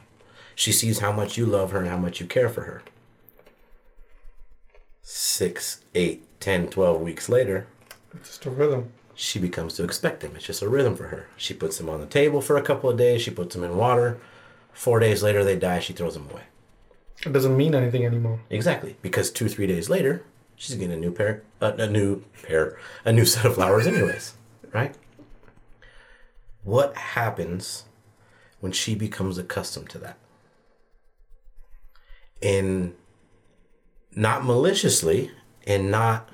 She 0.53 0.71
sees 0.71 1.00
how 1.00 1.12
much 1.12 1.39
you 1.39 1.48
love 1.48 1.71
her 1.71 1.79
and 1.79 1.89
how 1.89 1.98
much 1.98 2.19
you 2.19 2.27
care 2.27 2.50
for 2.50 2.65
her. 2.65 2.83
Six, 5.01 5.83
eight, 5.95 6.27
10, 6.41 6.67
12 6.67 7.01
weeks 7.01 7.29
later, 7.29 7.67
It's 8.13 8.29
just 8.29 8.45
a 8.45 8.50
rhythm. 8.50 8.91
she 9.15 9.39
becomes 9.39 9.75
to 9.75 9.83
expect 9.83 10.19
them. 10.19 10.36
It's 10.36 10.45
just 10.45 10.62
a 10.62 10.67
rhythm 10.69 10.95
for 10.95 11.07
her. 11.07 11.27
She 11.38 11.53
puts 11.53 11.77
them 11.77 11.89
on 11.89 12.00
the 12.01 12.05
table 12.07 12.41
for 12.41 12.57
a 12.57 12.62
couple 12.62 12.89
of 12.89 12.98
days. 12.98 13.21
She 13.21 13.31
puts 13.31 13.55
them 13.55 13.63
in 13.63 13.77
water. 13.77 14.19
Four 14.74 15.00
days 15.00 15.21
later, 15.24 15.43
they 15.43 15.55
die. 15.57 15.79
She 15.79 15.93
throws 15.93 16.15
them 16.15 16.27
away. 16.29 16.43
It 17.25 17.31
doesn't 17.31 17.55
mean 17.55 17.75
anything 17.75 18.05
anymore. 18.05 18.39
Exactly, 18.50 18.98
because 19.01 19.29
two, 19.31 19.48
three 19.48 19.67
days 19.67 19.89
later, 19.89 20.24
she's 20.55 20.75
getting 20.75 20.91
a 20.93 20.98
new 20.98 21.12
pair, 21.12 21.43
uh, 21.62 21.74
a 21.77 21.88
new 21.88 22.24
pair, 22.41 22.77
a 23.05 23.13
new 23.13 23.25
set 23.25 23.45
of 23.45 23.53
flowers, 23.55 23.86
anyways, 23.86 24.33
right? 24.74 24.95
What 26.63 26.95
happens 26.98 27.86
when 28.60 28.71
she 28.71 28.95
becomes 28.95 29.38
accustomed 29.38 29.89
to 29.91 29.99
that? 29.99 30.17
And 32.41 32.95
not 34.15 34.43
maliciously, 34.43 35.30
and 35.67 35.91
not, 35.91 36.27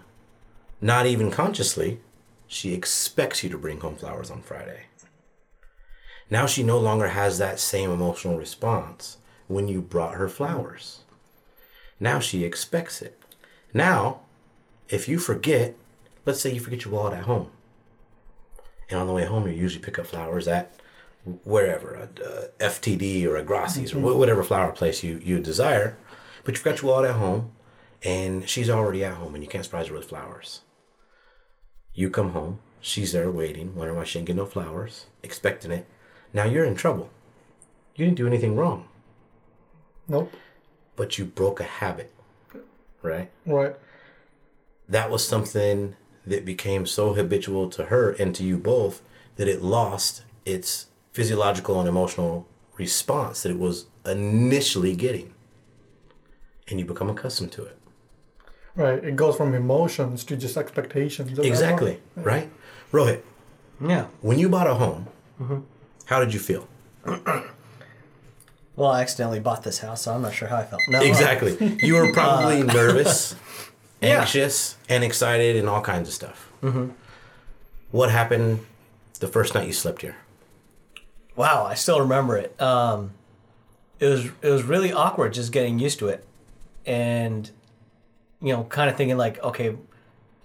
not 0.82 1.06
even 1.06 1.32
consciously, 1.32 2.00
she 2.48 2.74
expects 2.74 3.44
you 3.44 3.50
to 3.50 3.58
bring 3.58 3.80
home 3.80 3.96
flowers 3.96 4.32
on 4.32 4.42
Friday. 4.42 4.84
Now 6.30 6.46
she 6.46 6.64
no 6.64 6.78
longer 6.78 7.10
has 7.10 7.38
that 7.38 7.60
same 7.60 7.90
emotional 7.90 8.38
response 8.38 9.18
when 9.48 9.68
you 9.68 9.82
brought 9.82 10.16
her 10.16 10.28
flowers. 10.28 11.00
Now 12.00 12.20
she 12.20 12.44
expects 12.44 13.02
it. 13.02 13.20
Now, 13.74 14.22
if 14.90 15.08
you 15.08 15.20
forget, 15.20 15.76
let's 16.26 16.42
say 16.42 16.54
you 16.54 16.60
forget 16.60 16.86
your 16.86 16.94
wallet 16.94 17.14
at 17.14 17.26
home, 17.26 17.50
and 18.90 19.00
on 19.00 19.08
the 19.08 19.14
way 19.14 19.26
home 19.26 19.48
you 19.48 19.54
usually 19.54 19.84
pick 19.84 20.00
up 20.00 20.08
flowers 20.08 20.48
at 20.48 20.74
wherever, 21.44 21.94
a, 21.94 22.64
a 22.64 22.70
FTD 22.70 23.26
or 23.26 23.36
a 23.36 23.44
Grassi's 23.44 23.94
or 23.94 24.00
whatever 24.00 24.44
flower 24.44 24.72
place 24.72 25.04
you 25.04 25.20
you 25.24 25.40
desire, 25.40 25.98
but 26.44 26.54
you 26.56 26.60
forgot 26.60 26.82
your 26.82 26.92
wallet 26.92 27.10
at 27.10 27.18
home, 27.18 27.52
and 28.04 28.48
she's 28.48 28.70
already 28.70 29.04
at 29.04 29.16
home, 29.16 29.36
and 29.36 29.44
you 29.44 29.50
can't 29.50 29.66
surprise 29.66 29.88
her 29.88 29.94
with 29.94 30.06
flowers. 30.06 30.62
You 31.98 32.12
come 32.12 32.30
home, 32.34 32.60
she's 32.80 33.12
there 33.12 33.32
waiting, 33.32 33.74
wondering 33.76 33.98
why 33.98 34.04
she 34.04 34.20
didn't 34.20 34.28
get 34.28 34.36
no 34.36 34.46
flowers, 34.46 35.08
expecting 35.24 35.72
it. 35.72 35.88
Now 36.32 36.44
you're 36.46 36.64
in 36.64 36.76
trouble. 36.76 37.10
You 37.96 38.06
didn't 38.06 38.18
do 38.18 38.28
anything 38.28 38.56
wrong, 38.56 38.88
Nope. 40.08 40.32
but 40.96 41.18
you 41.18 41.26
broke 41.26 41.60
a 41.60 41.64
habit, 41.64 42.14
right? 43.02 43.32
Right. 43.48 43.76
that 44.88 45.10
was 45.10 45.28
something 45.28 45.96
that 46.26 46.46
became 46.46 46.86
so 46.86 47.14
habitual 47.16 47.68
to 47.72 47.86
her 47.86 48.12
and 48.12 48.36
to 48.36 48.44
you 48.44 48.58
both 48.60 49.02
that 49.38 49.48
it 49.48 49.64
lost 49.64 50.24
its 50.46 50.88
physiological 51.14 51.80
and 51.80 51.90
emotional 51.90 52.48
response 52.78 53.42
that 53.42 53.50
it 53.50 53.58
was 53.58 53.88
initially 54.06 54.96
getting. 54.96 55.34
And 56.70 56.80
you 56.80 56.86
become 56.86 57.10
accustomed 57.10 57.52
to 57.54 57.64
it. 57.64 57.77
Right. 58.78 59.04
It 59.04 59.16
goes 59.16 59.36
from 59.36 59.54
emotions 59.54 60.24
to 60.26 60.38
just 60.38 60.56
expectations. 60.56 61.30
and 61.30 61.38
that's 61.38 61.48
Exactly, 61.48 62.00
right? 62.16 62.50
Rohit, 62.94 63.22
yeah. 63.86 64.06
when 64.22 64.40
you 64.40 64.48
bought 64.48 64.68
a 64.68 64.76
home, 64.76 65.08
mm-hmm. 65.42 65.60
how 66.06 66.20
did 66.20 66.34
you 66.34 66.40
feel? 66.40 66.68
Well, 68.78 68.92
I 68.92 69.02
accidentally 69.02 69.40
bought 69.40 69.64
this 69.64 69.80
house, 69.80 70.04
so 70.04 70.14
I'm 70.14 70.22
not 70.22 70.36
sure 70.36 70.48
how 70.48 70.58
I 70.58 70.64
felt. 70.64 70.82
No, 70.88 71.00
uh, 71.00 71.02
Exactly. 71.02 71.78
You 71.82 71.96
were 71.96 72.14
probably 72.14 72.62
uh, 72.62 72.66
nervous, 72.66 73.36
Yeah. 74.02 74.20
anxious, 74.20 74.78
and 74.88 75.04
excited, 75.04 75.56
and 75.56 75.68
all 75.68 75.82
kinds 75.82 76.08
of 76.08 76.14
stuff. 76.14 76.52
Mm-hmm. 76.62 76.90
What 77.90 78.12
happened 78.12 78.64
the 79.20 79.28
first 79.28 79.56
night 79.56 79.66
you 79.66 79.74
slept 79.74 80.04
here? 80.04 80.18
Wow, 81.36 81.66
I 81.66 81.74
still 81.74 82.00
remember 82.00 82.38
it. 82.38 82.62
Um, 82.62 83.14
it 84.00 84.06
was 84.06 84.26
it 84.44 84.50
was 84.52 84.62
really 84.62 84.94
awkward 84.94 85.34
just 85.34 85.52
getting 85.52 85.80
used 85.80 85.98
to 85.98 86.10
it, 86.10 86.24
and 86.86 87.50
you 88.42 88.54
know, 88.54 88.64
kind 88.66 88.90
of 88.90 88.96
thinking 88.98 89.18
like, 89.18 89.42
okay, 89.44 89.76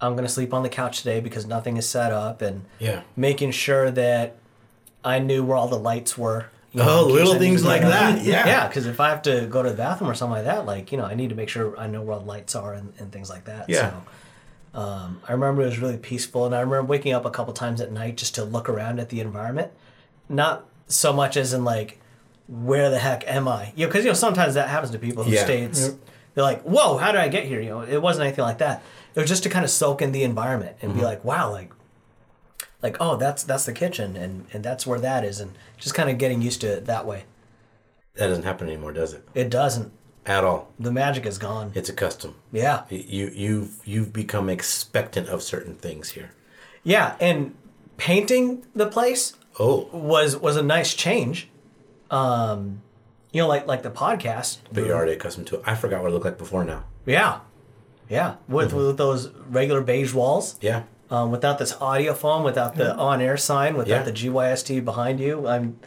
I'm 0.01 0.15
gonna 0.15 0.29
sleep 0.29 0.53
on 0.53 0.63
the 0.63 0.69
couch 0.69 0.99
today 0.99 1.19
because 1.19 1.45
nothing 1.45 1.77
is 1.77 1.87
set 1.87 2.11
up, 2.11 2.41
and 2.41 2.65
Yeah. 2.79 3.01
making 3.15 3.51
sure 3.51 3.91
that 3.91 4.35
I 5.03 5.19
knew 5.19 5.43
where 5.43 5.57
all 5.57 5.67
the 5.67 5.79
lights 5.79 6.17
were. 6.17 6.45
you 6.71 6.79
know, 6.79 7.01
Oh, 7.01 7.05
little 7.05 7.35
things 7.37 7.63
like 7.63 7.81
that, 7.83 8.23
yeah. 8.23 8.47
yeah. 8.47 8.67
Because 8.67 8.87
if 8.87 8.99
I 8.99 9.09
have 9.09 9.21
to 9.23 9.45
go 9.45 9.61
to 9.61 9.69
the 9.69 9.75
bathroom 9.75 10.09
or 10.09 10.15
something 10.15 10.37
like 10.37 10.45
that, 10.45 10.65
like 10.65 10.91
you 10.91 10.97
know, 10.97 11.05
I 11.05 11.13
need 11.13 11.29
to 11.29 11.35
make 11.35 11.47
sure 11.49 11.77
I 11.77 11.85
know 11.85 12.01
where 12.01 12.17
the 12.17 12.25
lights 12.25 12.55
are 12.55 12.73
and, 12.73 12.91
and 12.97 13.11
things 13.11 13.29
like 13.29 13.45
that. 13.45 13.69
Yeah. 13.69 13.91
So, 14.73 14.79
um, 14.79 15.21
I 15.27 15.33
remember 15.33 15.61
it 15.61 15.65
was 15.65 15.77
really 15.79 15.97
peaceful, 15.97 16.47
and 16.47 16.55
I 16.55 16.61
remember 16.61 16.83
waking 16.85 17.13
up 17.13 17.25
a 17.25 17.29
couple 17.29 17.53
times 17.53 17.79
at 17.79 17.91
night 17.91 18.17
just 18.17 18.33
to 18.35 18.43
look 18.43 18.67
around 18.69 18.99
at 18.99 19.09
the 19.09 19.19
environment, 19.19 19.71
not 20.27 20.65
so 20.87 21.13
much 21.13 21.37
as 21.37 21.53
in 21.53 21.63
like, 21.63 21.99
where 22.47 22.89
the 22.89 22.97
heck 22.97 23.23
am 23.27 23.47
I? 23.47 23.71
You 23.75 23.85
know, 23.85 23.89
because 23.91 24.03
you 24.03 24.09
know 24.09 24.15
sometimes 24.15 24.55
that 24.55 24.67
happens 24.67 24.91
to 24.93 24.97
people 24.99 25.23
who 25.25 25.31
Yeah. 25.31 25.43
states. 25.43 25.79
Yep. 25.89 25.93
They're 26.33 26.43
like, 26.43 26.61
"Whoa, 26.63 26.97
how 26.97 27.11
did 27.11 27.21
I 27.21 27.27
get 27.27 27.45
here?" 27.45 27.61
You 27.61 27.69
know, 27.69 27.81
it 27.81 28.01
wasn't 28.01 28.25
anything 28.27 28.43
like 28.43 28.57
that. 28.59 28.81
It 29.15 29.19
was 29.19 29.29
just 29.29 29.43
to 29.43 29.49
kind 29.49 29.63
of 29.63 29.71
soak 29.71 30.01
in 30.01 30.11
the 30.11 30.23
environment 30.23 30.77
and 30.81 30.91
Mm-hmm. 30.91 30.99
be 30.99 31.05
like, 31.05 31.23
"Wow, 31.23 31.51
like, 31.51 31.71
like 32.81 32.97
oh, 32.99 33.15
that's 33.17 33.43
that's 33.43 33.65
the 33.65 33.73
kitchen, 33.73 34.15
and 34.15 34.45
and 34.53 34.63
that's 34.63 34.85
where 34.87 34.99
that 34.99 35.23
is," 35.23 35.39
and 35.39 35.51
just 35.77 35.93
kind 35.95 36.09
of 36.09 36.17
getting 36.17 36.41
used 36.41 36.61
to 36.61 36.67
it 36.67 36.85
that 36.85 37.05
way. 37.05 37.25
That 38.15 38.27
doesn't 38.27 38.43
happen 38.43 38.67
anymore, 38.67 38.93
does 38.93 39.13
it? 39.13 39.27
It 39.33 39.49
doesn't. 39.49 39.91
At 40.25 40.43
all. 40.45 40.69
The 40.79 40.91
magic 40.91 41.25
is 41.25 41.37
gone. 41.37 41.71
It's 41.75 41.89
a 41.89 41.93
custom. 41.93 42.35
Yeah, 42.51 42.83
You 42.89 43.29
you've 43.33 43.79
you've 43.83 44.13
become 44.13 44.49
expectant 44.49 45.27
of 45.27 45.43
certain 45.43 45.75
things 45.75 46.11
here. 46.11 46.31
yeah, 46.83 47.15
and 47.19 47.55
painting 47.97 48.65
the 48.75 48.87
place 48.87 49.33
Oh, 49.59 49.87
was 49.91 50.35
was 50.37 50.55
a 50.55 50.63
nice 50.63 50.93
change. 50.93 51.49
Um, 52.09 52.81
you 53.33 53.41
know, 53.41 53.47
like 53.49 53.67
like 53.67 53.83
the 53.83 53.91
podcast. 53.91 54.59
but 54.71 54.85
you're 54.85 54.95
already 54.95 55.11
accustomed 55.13 55.47
to 55.47 55.55
it. 55.57 55.63
I 55.65 55.75
forgot 55.75 56.01
what 56.01 56.09
it 56.11 56.13
looked 56.13 56.25
like 56.25 56.37
before 56.37 56.63
now. 56.63 56.85
Yeah, 57.05 57.39
yeah, 58.09 58.35
with 58.47 58.69
Mm-hmm. 58.69 58.77
with 58.77 58.97
those 58.97 59.29
regular 59.49 59.81
beige 59.81 60.13
walls. 60.13 60.57
Yeah. 60.61 60.83
um, 61.09 61.29
without 61.31 61.59
this 61.59 61.73
audio 61.81 62.13
phone, 62.13 62.43
without 62.43 62.75
the 62.75 62.95
on-air 62.95 63.35
sign, 63.37 63.75
without 63.75 63.89
Yeah. 63.89 64.03
the 64.03 64.11
GYST 64.13 64.83
behind 64.85 65.19
you. 65.19 65.47
I'm, 65.47 65.77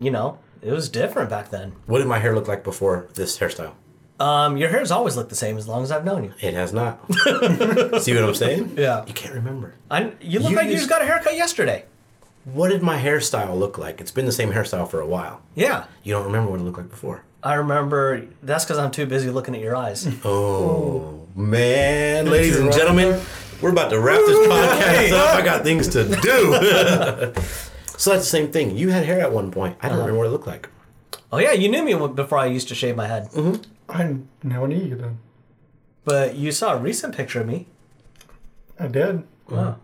you 0.00 0.10
know, 0.10 0.38
it 0.62 0.72
was 0.72 0.88
different 0.88 1.30
back 1.30 1.50
then. 1.50 1.72
What 1.86 1.98
did 1.98 2.06
my 2.08 2.18
hair 2.18 2.34
look 2.34 2.48
like 2.48 2.64
before 2.64 3.08
this 3.14 3.38
hairstyle? 3.38 3.74
Um, 4.18 4.56
your 4.56 4.68
hair's 4.70 4.90
always 4.90 5.16
looked 5.16 5.28
the 5.30 5.36
same 5.36 5.56
as 5.56 5.68
long 5.68 5.84
as 5.84 5.92
I've 5.92 6.04
known 6.04 6.24
you. 6.24 6.32
It 6.40 6.54
has 6.54 6.72
not. 6.72 6.98
See 8.02 8.12
what 8.14 8.24
I'm 8.24 8.34
saying? 8.34 8.74
Yeah. 8.76 9.04
You 9.06 9.14
can't 9.14 9.34
remember. 9.34 9.74
I, 9.88 10.12
you 10.20 10.40
look 10.40 10.50
You 10.50 10.56
like 10.56 10.66
you 10.68 10.74
just 10.76 10.88
got 10.88 11.02
a 11.02 11.04
haircut 11.04 11.36
yesterday. 11.36 11.84
What 12.52 12.68
did 12.68 12.82
my 12.82 13.00
hairstyle 13.00 13.58
look 13.58 13.78
like? 13.78 14.00
It's 14.00 14.10
been 14.10 14.26
the 14.26 14.32
same 14.32 14.52
hairstyle 14.52 14.88
for 14.88 15.00
a 15.00 15.06
while. 15.06 15.42
Yeah. 15.54 15.86
You 16.02 16.14
don't 16.14 16.24
remember 16.24 16.50
what 16.50 16.60
it 16.60 16.62
looked 16.62 16.78
like 16.78 16.90
before. 16.90 17.24
I 17.42 17.54
remember 17.54 18.26
that's 18.42 18.64
because 18.64 18.78
I'm 18.78 18.90
too 18.90 19.06
busy 19.06 19.30
looking 19.30 19.54
at 19.54 19.60
your 19.60 19.76
eyes. 19.76 20.08
Oh 20.24 21.26
man, 21.36 22.26
ladies 22.26 22.58
and 22.58 22.72
gentlemen, 22.72 23.20
we're 23.60 23.70
about 23.70 23.90
to 23.90 24.00
wrap 24.00 24.18
this 24.26 24.48
podcast 24.48 25.12
up. 25.12 25.36
I 25.36 25.42
got 25.42 25.62
things 25.62 25.86
to 25.88 26.04
do. 26.04 26.12
so 27.96 28.10
that's 28.10 28.24
the 28.24 28.30
same 28.30 28.50
thing. 28.50 28.76
You 28.76 28.88
had 28.90 29.04
hair 29.04 29.20
at 29.20 29.32
one 29.32 29.52
point. 29.52 29.76
I 29.80 29.88
don't 29.88 29.98
uh-huh. 29.98 30.06
remember 30.06 30.18
what 30.18 30.26
it 30.26 30.30
looked 30.30 30.48
like. 30.48 30.68
oh 31.30 31.38
yeah, 31.38 31.52
you 31.52 31.68
knew 31.68 31.84
me 31.84 31.94
before 32.08 32.38
I 32.38 32.46
used 32.46 32.66
to 32.68 32.74
shave 32.74 32.96
my 32.96 33.06
head. 33.06 33.28
Mm-hmm. 33.30 33.62
I 33.88 34.16
never 34.42 34.66
knew 34.66 34.84
you 34.84 34.96
then. 34.96 35.18
But 36.04 36.34
you 36.34 36.50
saw 36.50 36.74
a 36.74 36.78
recent 36.78 37.16
picture 37.16 37.40
of 37.40 37.46
me 37.46 37.66
I 38.80 38.86
did. 38.86 39.24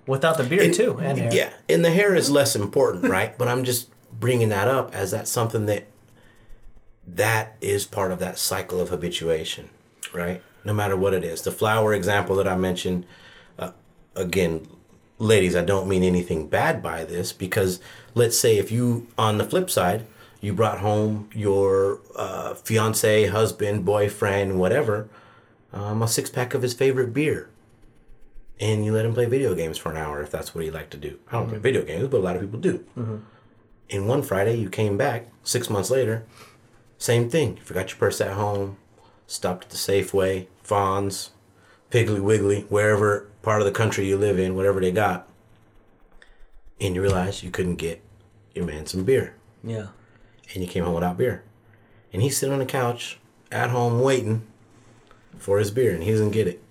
Without 0.06 0.36
the 0.36 0.44
beard 0.44 0.74
too 0.74 0.98
and 1.00 1.18
hair. 1.18 1.30
Yeah, 1.32 1.52
and 1.68 1.84
the 1.84 1.90
hair 1.90 2.14
is 2.14 2.30
less 2.30 2.54
important, 2.54 3.04
right? 3.10 3.36
but 3.38 3.48
I'm 3.48 3.64
just 3.64 3.90
bringing 4.12 4.48
that 4.50 4.68
up 4.68 4.94
as 4.94 5.10
that's 5.10 5.30
something 5.30 5.66
that 5.66 5.86
that 7.06 7.56
is 7.60 7.84
part 7.84 8.12
of 8.12 8.18
that 8.18 8.38
cycle 8.38 8.80
of 8.80 8.88
habituation, 8.88 9.68
right? 10.12 10.42
No 10.64 10.72
matter 10.72 10.96
what 10.96 11.12
it 11.12 11.24
is. 11.24 11.42
The 11.42 11.50
flower 11.50 11.92
example 11.92 12.36
that 12.36 12.48
I 12.48 12.56
mentioned, 12.56 13.04
uh, 13.58 13.72
again, 14.14 14.66
ladies, 15.18 15.54
I 15.54 15.62
don't 15.62 15.88
mean 15.88 16.02
anything 16.02 16.46
bad 16.48 16.82
by 16.82 17.04
this 17.04 17.32
because 17.32 17.80
let's 18.14 18.38
say 18.38 18.56
if 18.56 18.72
you, 18.72 19.06
on 19.18 19.36
the 19.36 19.44
flip 19.44 19.68
side, 19.68 20.06
you 20.40 20.54
brought 20.54 20.78
home 20.78 21.28
your 21.34 22.00
uh, 22.16 22.54
fiance, 22.54 23.26
husband, 23.26 23.84
boyfriend, 23.84 24.58
whatever, 24.58 25.08
um, 25.72 26.02
a 26.02 26.08
six 26.08 26.30
pack 26.30 26.54
of 26.54 26.62
his 26.62 26.72
favorite 26.72 27.12
beer 27.12 27.48
and 28.60 28.84
you 28.84 28.92
let 28.92 29.04
him 29.04 29.14
play 29.14 29.26
video 29.26 29.54
games 29.54 29.78
for 29.78 29.90
an 29.90 29.96
hour 29.96 30.22
if 30.22 30.30
that's 30.30 30.54
what 30.54 30.64
he 30.64 30.70
liked 30.70 30.90
to 30.92 30.96
do. 30.96 31.18
I 31.28 31.32
don't 31.32 31.48
play 31.48 31.58
video 31.58 31.82
games, 31.82 32.08
but 32.08 32.18
a 32.18 32.20
lot 32.20 32.36
of 32.36 32.42
people 32.42 32.60
do. 32.60 32.78
Mm-hmm. 32.98 33.16
And 33.90 34.08
one 34.08 34.22
Friday, 34.22 34.56
you 34.56 34.70
came 34.70 34.96
back 34.96 35.28
six 35.42 35.68
months 35.68 35.90
later, 35.90 36.24
same 36.98 37.28
thing. 37.28 37.56
You 37.56 37.62
forgot 37.62 37.90
your 37.90 37.98
purse 37.98 38.20
at 38.20 38.32
home, 38.32 38.78
stopped 39.26 39.64
at 39.64 39.70
the 39.70 39.76
Safeway, 39.76 40.46
Vons, 40.64 41.30
Piggly 41.90 42.20
Wiggly, 42.20 42.62
wherever 42.68 43.28
part 43.42 43.60
of 43.60 43.66
the 43.66 43.72
country 43.72 44.06
you 44.08 44.16
live 44.16 44.38
in, 44.38 44.56
whatever 44.56 44.80
they 44.80 44.90
got, 44.90 45.28
and 46.80 46.94
you 46.94 47.02
realized 47.02 47.42
you 47.42 47.50
couldn't 47.50 47.76
get 47.76 48.00
your 48.54 48.64
man 48.64 48.86
some 48.86 49.04
beer, 49.04 49.34
Yeah. 49.62 49.88
and 50.54 50.62
you 50.64 50.68
came 50.68 50.84
home 50.84 50.94
without 50.94 51.18
beer, 51.18 51.42
and 52.12 52.22
he's 52.22 52.36
sitting 52.38 52.52
on 52.54 52.58
the 52.58 52.66
couch 52.66 53.18
at 53.52 53.70
home 53.70 54.00
waiting 54.00 54.46
for 55.38 55.58
his 55.58 55.70
beer, 55.70 55.92
and 55.92 56.02
he 56.02 56.10
doesn't 56.10 56.30
get 56.30 56.48
it. 56.48 56.62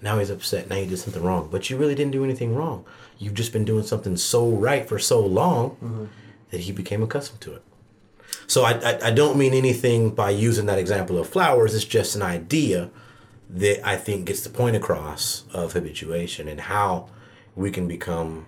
Now 0.00 0.18
he's 0.18 0.30
upset. 0.30 0.68
Now 0.68 0.76
you 0.76 0.86
did 0.86 0.98
something 0.98 1.22
wrong, 1.22 1.48
but 1.50 1.70
you 1.70 1.76
really 1.76 1.94
didn't 1.94 2.12
do 2.12 2.24
anything 2.24 2.54
wrong. 2.54 2.84
You've 3.18 3.34
just 3.34 3.52
been 3.52 3.64
doing 3.64 3.84
something 3.84 4.16
so 4.16 4.48
right 4.48 4.88
for 4.88 4.98
so 4.98 5.20
long 5.20 6.10
that 6.50 6.60
he 6.60 6.72
became 6.72 7.02
accustomed 7.02 7.40
to 7.42 7.54
it. 7.54 7.62
So 8.46 8.64
I, 8.64 8.72
I, 8.72 9.06
I 9.06 9.10
don't 9.10 9.36
mean 9.36 9.54
anything 9.54 10.10
by 10.10 10.30
using 10.30 10.66
that 10.66 10.78
example 10.78 11.18
of 11.18 11.28
flowers. 11.28 11.74
It's 11.74 11.84
just 11.84 12.14
an 12.14 12.22
idea 12.22 12.90
that 13.50 13.86
I 13.86 13.96
think 13.96 14.26
gets 14.26 14.42
the 14.42 14.50
point 14.50 14.76
across 14.76 15.44
of 15.52 15.72
habituation 15.72 16.48
and 16.48 16.60
how 16.60 17.08
we 17.56 17.70
can 17.70 17.88
become 17.88 18.46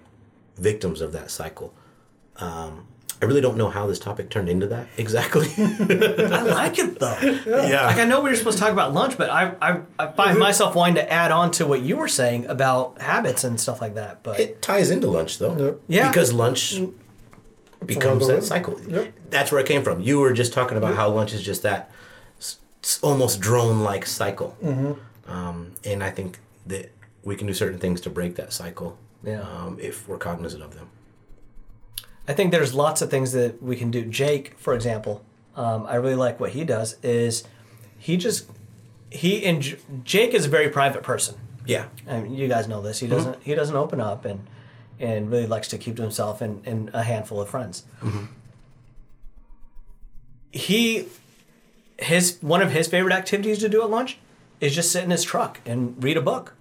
victims 0.56 1.00
of 1.00 1.12
that 1.12 1.30
cycle. 1.30 1.74
Um, 2.36 2.86
I 3.22 3.26
really 3.26 3.40
don't 3.42 3.56
know 3.58 3.68
how 3.68 3.86
this 3.86 3.98
topic 3.98 4.30
turned 4.30 4.48
into 4.48 4.66
that 4.68 4.86
exactly. 4.96 5.48
I 5.58 6.40
like 6.42 6.78
it 6.78 6.98
though. 6.98 7.18
yeah. 7.20 7.86
Like 7.86 7.98
I 7.98 8.04
know 8.04 8.20
we 8.22 8.30
were 8.30 8.36
supposed 8.36 8.56
to 8.58 8.64
talk 8.64 8.72
about 8.72 8.94
lunch, 8.94 9.18
but 9.18 9.28
I, 9.28 9.52
I, 9.60 9.80
I 9.98 10.06
find 10.12 10.38
myself 10.38 10.74
wanting 10.74 10.94
to 10.96 11.12
add 11.12 11.30
on 11.30 11.50
to 11.52 11.66
what 11.66 11.82
you 11.82 11.96
were 11.96 12.08
saying 12.08 12.46
about 12.46 13.00
habits 13.00 13.44
and 13.44 13.60
stuff 13.60 13.80
like 13.82 13.94
that. 13.96 14.22
But 14.22 14.40
It 14.40 14.62
ties 14.62 14.90
into 14.90 15.06
lunch 15.10 15.38
though. 15.38 15.56
Yep. 15.56 15.80
Yeah. 15.88 16.08
Because 16.08 16.32
lunch 16.32 16.80
becomes 17.84 18.24
Another 18.24 18.40
that 18.40 18.46
cycle. 18.46 18.80
Yep. 18.88 19.12
That's 19.30 19.52
where 19.52 19.60
it 19.60 19.66
came 19.66 19.82
from. 19.82 20.00
You 20.00 20.20
were 20.20 20.32
just 20.32 20.52
talking 20.52 20.76
about 20.78 20.94
how 20.96 21.10
lunch 21.10 21.32
is 21.32 21.42
just 21.42 21.62
that 21.62 21.90
s- 22.38 22.58
s- 22.82 22.98
almost 23.02 23.40
drone 23.40 23.80
like 23.80 24.06
cycle. 24.06 24.56
Mm-hmm. 24.62 25.30
Um, 25.30 25.72
and 25.84 26.02
I 26.02 26.10
think 26.10 26.38
that 26.66 26.90
we 27.22 27.36
can 27.36 27.46
do 27.46 27.54
certain 27.54 27.78
things 27.78 28.00
to 28.02 28.10
break 28.10 28.36
that 28.36 28.52
cycle 28.52 28.98
Yeah. 29.22 29.42
um, 29.42 29.78
if 29.80 30.08
we're 30.08 30.18
cognizant 30.18 30.62
of 30.62 30.74
them. 30.74 30.88
I 32.30 32.32
think 32.32 32.52
there's 32.52 32.72
lots 32.72 33.02
of 33.02 33.10
things 33.10 33.32
that 33.32 33.60
we 33.60 33.74
can 33.74 33.90
do. 33.90 34.04
Jake, 34.04 34.56
for 34.56 34.72
example, 34.72 35.24
um, 35.56 35.84
I 35.88 35.96
really 35.96 36.14
like 36.14 36.38
what 36.38 36.50
he 36.50 36.62
does. 36.62 36.96
Is 37.02 37.42
he 37.98 38.16
just 38.16 38.48
he 39.10 39.44
and 39.44 39.76
Jake 40.04 40.32
is 40.32 40.46
a 40.46 40.48
very 40.48 40.68
private 40.68 41.02
person. 41.02 41.34
Yeah. 41.66 41.86
I 42.08 42.20
mean, 42.20 42.36
you 42.36 42.46
guys 42.46 42.68
know 42.68 42.82
this. 42.82 43.00
He 43.00 43.08
doesn't 43.08 43.42
he 43.42 43.56
doesn't 43.56 43.74
open 43.74 44.00
up 44.00 44.24
and 44.24 44.46
and 45.00 45.28
really 45.28 45.48
likes 45.48 45.66
to 45.68 45.78
keep 45.78 45.96
to 45.96 46.02
himself 46.02 46.40
and, 46.40 46.64
and 46.64 46.90
a 46.94 47.02
handful 47.02 47.40
of 47.40 47.48
friends. 47.48 47.82
He 50.52 51.08
his 51.98 52.38
one 52.40 52.62
of 52.62 52.70
his 52.70 52.86
favorite 52.86 53.12
activities 53.12 53.58
to 53.58 53.68
do 53.68 53.82
at 53.82 53.90
lunch 53.90 54.18
is 54.60 54.72
just 54.72 54.92
sit 54.92 55.02
in 55.02 55.10
his 55.10 55.24
truck 55.24 55.58
and 55.66 56.00
read 56.00 56.16
a 56.16 56.22
book. 56.22 56.54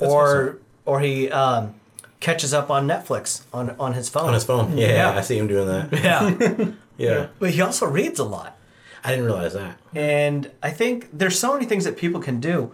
or 0.00 0.58
or 0.84 0.98
he 0.98 1.30
um, 1.30 1.79
catches 2.20 2.52
up 2.54 2.70
on 2.70 2.86
Netflix 2.86 3.42
on 3.52 3.74
on 3.78 3.94
his 3.94 4.08
phone. 4.08 4.26
On 4.28 4.34
his 4.34 4.44
phone. 4.44 4.76
Yeah, 4.76 4.88
Yeah. 4.88 5.18
I 5.18 5.20
see 5.22 5.38
him 5.38 5.46
doing 5.48 5.66
that. 5.66 5.92
Yeah. 6.04 6.70
Yeah. 6.98 7.26
but 7.38 7.50
he 7.50 7.60
also 7.62 7.86
reads 7.86 8.18
a 8.18 8.24
lot. 8.24 8.58
I 9.02 9.10
didn't 9.10 9.24
realize 9.24 9.54
that. 9.54 9.78
And 9.94 10.50
I 10.62 10.70
think 10.70 11.08
there's 11.12 11.38
so 11.38 11.54
many 11.54 11.64
things 11.64 11.84
that 11.84 11.96
people 11.96 12.20
can 12.20 12.38
do. 12.40 12.72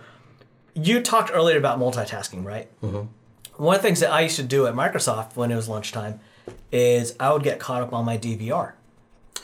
You 0.74 1.00
talked 1.00 1.30
earlier 1.32 1.56
about 1.56 1.78
multitasking, 1.78 2.44
right? 2.44 2.68
Mm-hmm. 2.82 3.62
One 3.62 3.76
of 3.76 3.80
the 3.82 3.86
things 3.86 4.00
that 4.00 4.10
I 4.10 4.22
used 4.22 4.36
to 4.36 4.42
do 4.42 4.66
at 4.66 4.74
Microsoft 4.74 5.36
when 5.36 5.52
it 5.52 5.56
was 5.56 5.68
lunchtime 5.68 6.18
is 6.72 7.14
I 7.20 7.32
would 7.32 7.44
get 7.44 7.60
caught 7.60 7.82
up 7.82 7.92
on 7.92 8.04
my 8.04 8.18
DVR. 8.18 8.72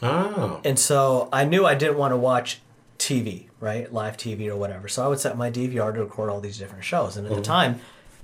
Oh. 0.02 0.60
And 0.64 0.78
so 0.78 1.28
I 1.32 1.44
knew 1.44 1.64
I 1.64 1.74
didn't 1.76 1.96
want 1.96 2.12
to 2.12 2.16
watch 2.16 2.60
TV, 2.98 3.46
right? 3.60 3.92
Live 3.92 4.16
TV 4.16 4.48
or 4.48 4.56
whatever. 4.56 4.88
So 4.88 5.04
I 5.04 5.08
would 5.08 5.20
set 5.20 5.36
my 5.36 5.50
DVR 5.50 5.94
to 5.94 6.00
record 6.00 6.28
all 6.28 6.40
these 6.40 6.58
different 6.58 6.84
shows. 6.84 7.16
And 7.16 7.26
at 7.26 7.34
the 7.34 7.40
time, 7.40 7.80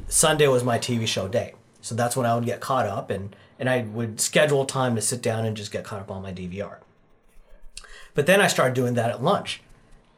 Sunday 0.09 0.49
was 0.49 0.65
my 0.65 0.79
TV 0.79 1.07
show 1.07 1.29
day. 1.29 1.55
So 1.81 1.95
that's 1.95 2.17
when 2.17 2.27
I 2.27 2.35
would 2.35 2.45
get 2.45 2.61
caught 2.61 2.87
up 2.87 3.11
and, 3.11 3.35
and 3.59 3.69
I 3.69 3.83
would 3.83 4.21
schedule 4.21 4.65
time 4.65 4.95
to 4.97 5.01
sit 5.01 5.23
down 5.23 5.45
and 5.45 5.57
just 5.57 5.73
get 5.73 5.85
caught 5.85 6.01
up 6.01 6.11
on 6.11 6.23
my 6.23 6.33
DVR. 6.33 6.79
But 8.15 8.27
then 8.27 8.41
I 8.41 8.49
started 8.49 8.75
doing 8.75 8.95
that 8.95 9.11
at 9.11 9.23
lunch. 9.23 9.63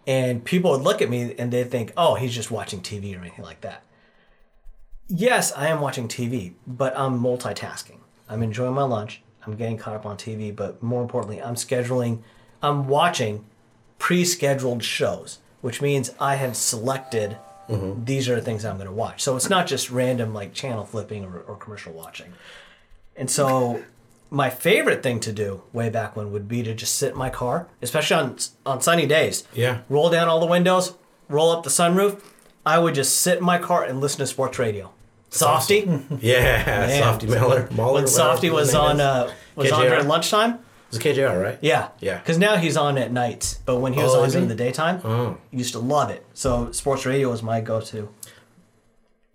And 0.07 0.45
people 0.45 0.71
would 0.71 0.81
look 0.81 1.03
at 1.03 1.11
me 1.11 1.35
and 1.39 1.53
they'd 1.53 1.71
think, 1.71 1.93
oh, 1.97 2.15
he's 2.15 2.35
just 2.35 2.51
watching 2.51 2.81
TV 2.81 3.15
or 3.15 3.21
anything 3.21 3.45
like 3.45 3.61
that. 3.61 3.83
Yes, 5.07 5.53
I 5.53 5.69
am 5.69 5.81
watching 5.81 6.09
TV, 6.09 6.55
but 6.67 6.97
I'm 6.99 7.21
multitasking. 7.21 7.99
I'm 8.29 8.43
enjoying 8.43 8.75
my 8.75 8.85
lunch. 8.85 9.23
I'm 9.45 9.57
getting 9.57 9.77
caught 9.77 9.97
up 9.97 10.07
on 10.07 10.17
TV, 10.17 10.55
but 10.55 10.83
more 10.83 11.03
importantly, 11.03 11.43
I'm 11.43 11.55
scheduling, 11.55 12.23
I'm 12.63 12.87
watching 12.89 13.45
pre 13.99 14.25
scheduled 14.25 14.83
shows, 14.83 15.39
which 15.61 15.83
means 15.83 16.13
I 16.21 16.37
have 16.37 16.57
selected 16.57 17.37
these 18.05 18.29
are 18.29 18.35
the 18.35 18.43
things 18.43 18.65
I'm 18.65 18.77
going 18.77 18.87
to 18.87 18.93
watch. 18.93 19.23
So 19.23 19.37
it's 19.37 19.49
not 19.51 19.67
just 19.67 19.91
random 19.91 20.35
like 20.35 20.53
channel 20.53 20.85
flipping 20.85 21.25
or, 21.25 21.41
or 21.41 21.57
commercial 21.57 21.93
watching. 21.93 22.33
And 23.17 23.31
so 23.31 23.83
my 24.31 24.51
favorite 24.51 25.03
thing 25.03 25.21
to 25.21 25.33
do 25.33 25.63
way 25.73 25.89
back 25.91 26.17
when 26.17 26.33
would 26.33 26.49
be 26.49 26.63
to 26.63 26.75
just 26.75 26.97
sit 26.97 27.13
in 27.13 27.19
my 27.19 27.31
car, 27.31 27.69
especially 27.83 28.17
on 28.17 28.37
on 28.65 28.81
sunny 28.81 29.07
days. 29.07 29.45
Yeah. 29.53 29.81
Roll 29.89 30.11
down 30.11 30.29
all 30.29 30.41
the 30.41 30.47
windows, 30.47 30.95
roll 31.29 31.51
up 31.51 31.65
the 31.65 31.71
sunroof. 31.71 32.21
I 32.65 32.79
would 32.79 32.95
just 32.95 33.17
sit 33.21 33.39
in 33.39 33.45
my 33.45 33.59
car 33.59 33.85
and 33.85 34.01
listen 34.01 34.19
to 34.19 34.27
sports 34.27 34.59
radio. 34.59 34.93
Softy. 35.31 35.89
Yeah. 36.21 36.99
Softy 37.01 37.27
Miller. 37.27 37.69
Mahler, 37.73 37.95
When 37.95 38.07
Softy 38.09 38.51
was 38.51 38.75
on 38.75 39.01
uh 39.01 39.33
was 39.55 39.71
on 39.73 39.83
during 39.83 40.09
lunchtime. 40.09 40.59
It 40.93 40.97
was 40.97 40.99
KJR, 41.17 41.41
right? 41.43 41.59
Yeah. 41.61 41.89
Yeah. 42.01 42.19
Because 42.19 42.39
now 42.39 42.57
he's 42.57 42.77
on 42.77 42.99
at 42.99 43.13
nights, 43.13 43.61
but 43.65 43.77
when 43.79 43.93
he 43.93 44.03
was 44.03 44.15
Oh, 44.15 44.21
on 44.21 44.27
is 44.27 44.33
during 44.33 44.49
he? 44.49 44.55
the 44.55 44.63
daytime, 44.65 45.01
Oh. 45.05 45.37
used 45.53 45.73
to 45.73 45.79
love 45.79 46.11
it. 46.11 46.27
So 46.35 46.73
sports 46.73 47.07
radio 47.07 47.31
was 47.31 47.43
my 47.43 47.61
go-to. 47.61 48.09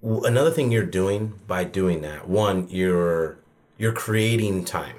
W- 0.03 0.23
Another 0.25 0.51
thing 0.51 0.71
you're 0.71 0.85
doing 0.85 1.39
by 1.47 1.63
doing 1.63 2.01
that, 2.01 2.27
one, 2.27 2.67
you're 2.69 3.37
you're 3.77 3.93
creating 3.93 4.63
time. 4.65 4.97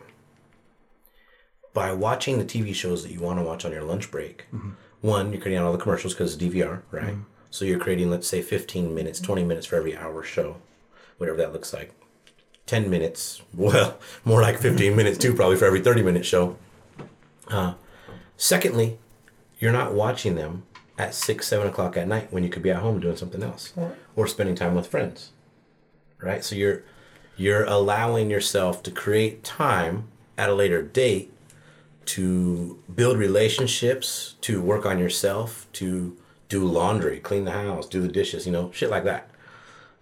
By 1.72 1.92
watching 1.92 2.38
the 2.38 2.44
TV 2.44 2.74
shows 2.74 3.02
that 3.02 3.12
you 3.12 3.20
want 3.20 3.38
to 3.38 3.42
watch 3.42 3.64
on 3.64 3.72
your 3.72 3.82
lunch 3.84 4.10
break, 4.10 4.46
mm-hmm. 4.54 4.70
one, 5.02 5.32
you're 5.32 5.40
creating 5.42 5.62
all 5.62 5.72
the 5.72 5.78
commercials 5.78 6.14
because 6.14 6.34
it's 6.34 6.42
DVR, 6.42 6.82
right? 6.90 7.12
Mm-hmm. 7.14 7.22
So 7.50 7.64
you're 7.64 7.78
creating, 7.78 8.10
let's 8.10 8.26
say, 8.28 8.40
15 8.42 8.94
minutes, 8.94 9.20
20 9.20 9.44
minutes 9.44 9.66
for 9.66 9.76
every 9.76 9.96
hour 9.96 10.22
show, 10.22 10.56
whatever 11.18 11.36
that 11.38 11.52
looks 11.52 11.72
like. 11.72 11.92
10 12.66 12.90
minutes, 12.90 13.42
well, 13.54 13.98
more 14.24 14.42
like 14.42 14.58
15 14.58 14.94
minutes 14.94 15.18
too, 15.18 15.34
probably 15.34 15.56
for 15.56 15.64
every 15.64 15.80
30 15.80 16.02
minute 16.02 16.26
show. 16.26 16.56
Uh, 17.48 17.74
secondly, 18.36 18.98
you're 19.58 19.72
not 19.72 19.94
watching 19.94 20.34
them 20.34 20.64
at 20.98 21.14
six, 21.14 21.46
seven 21.46 21.68
o'clock 21.68 21.96
at 21.96 22.08
night 22.08 22.32
when 22.32 22.42
you 22.42 22.50
could 22.50 22.62
be 22.62 22.70
at 22.70 22.78
home 22.78 23.00
doing 23.00 23.16
something 23.16 23.42
else 23.42 23.72
or 24.14 24.26
spending 24.26 24.54
time 24.54 24.74
with 24.74 24.86
friends, 24.86 25.30
right? 26.20 26.44
So 26.44 26.56
you're 26.56 26.82
you're 27.36 27.64
allowing 27.64 28.30
yourself 28.30 28.82
to 28.82 28.90
create 28.90 29.44
time 29.44 30.08
at 30.38 30.48
a 30.48 30.54
later 30.54 30.82
date 30.82 31.32
to 32.06 32.82
build 32.94 33.18
relationships, 33.18 34.36
to 34.40 34.62
work 34.62 34.86
on 34.86 34.98
yourself, 34.98 35.66
to 35.74 36.16
do 36.48 36.64
laundry, 36.64 37.18
clean 37.18 37.44
the 37.44 37.50
house, 37.50 37.86
do 37.86 38.00
the 38.00 38.08
dishes, 38.08 38.46
you 38.46 38.52
know, 38.52 38.70
shit 38.72 38.88
like 38.88 39.04
that. 39.04 39.28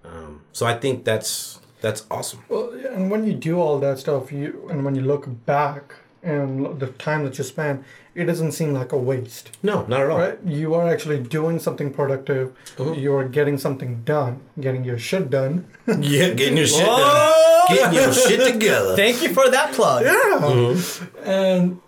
Um, 0.05 0.43
so 0.53 0.67
I 0.67 0.75
think 0.75 1.05
that's 1.05 1.61
That's 1.85 2.07
awesome. 2.11 2.43
Well, 2.49 2.71
and 2.95 3.11
when 3.11 3.27
you 3.27 3.35
do 3.35 3.61
all 3.61 3.79
that 3.81 3.99
stuff, 3.99 4.33
you 4.33 4.67
and 4.71 4.87
when 4.87 4.95
you 4.95 5.03
look 5.03 5.29
back 5.45 5.97
and 6.23 6.81
the 6.81 6.87
time 6.87 7.25
that 7.25 7.37
you 7.37 7.45
spend, 7.45 7.85
it 8.15 8.25
doesn't 8.25 8.53
seem 8.53 8.73
like 8.73 8.93
a 8.93 8.97
waste. 8.97 9.59
No, 9.63 9.85
not 9.85 10.01
at 10.01 10.11
all. 10.11 10.19
Right? 10.19 10.39
You 10.47 10.73
are 10.73 10.89
actually 10.89 11.21
doing 11.23 11.59
something 11.59 11.93
productive. 11.93 12.57
You 12.79 13.15
are 13.17 13.29
getting 13.29 13.59
something 13.59 14.03
done, 14.05 14.41
getting 14.59 14.83
your 14.83 14.99
shit 14.99 15.29
done. 15.29 15.67
Yeah, 15.87 16.31
getting 16.31 16.57
your 16.57 16.67
shit 16.67 16.87
done. 16.87 17.03
Oh! 17.05 17.67
Getting 17.69 17.95
your 18.01 18.13
shit 18.15 18.53
together. 18.55 18.97
Thank 19.03 19.23
you 19.23 19.35
for 19.35 19.51
that 19.51 19.75
plug. 19.75 20.05
Yeah. 20.07 20.81
And 21.23 21.83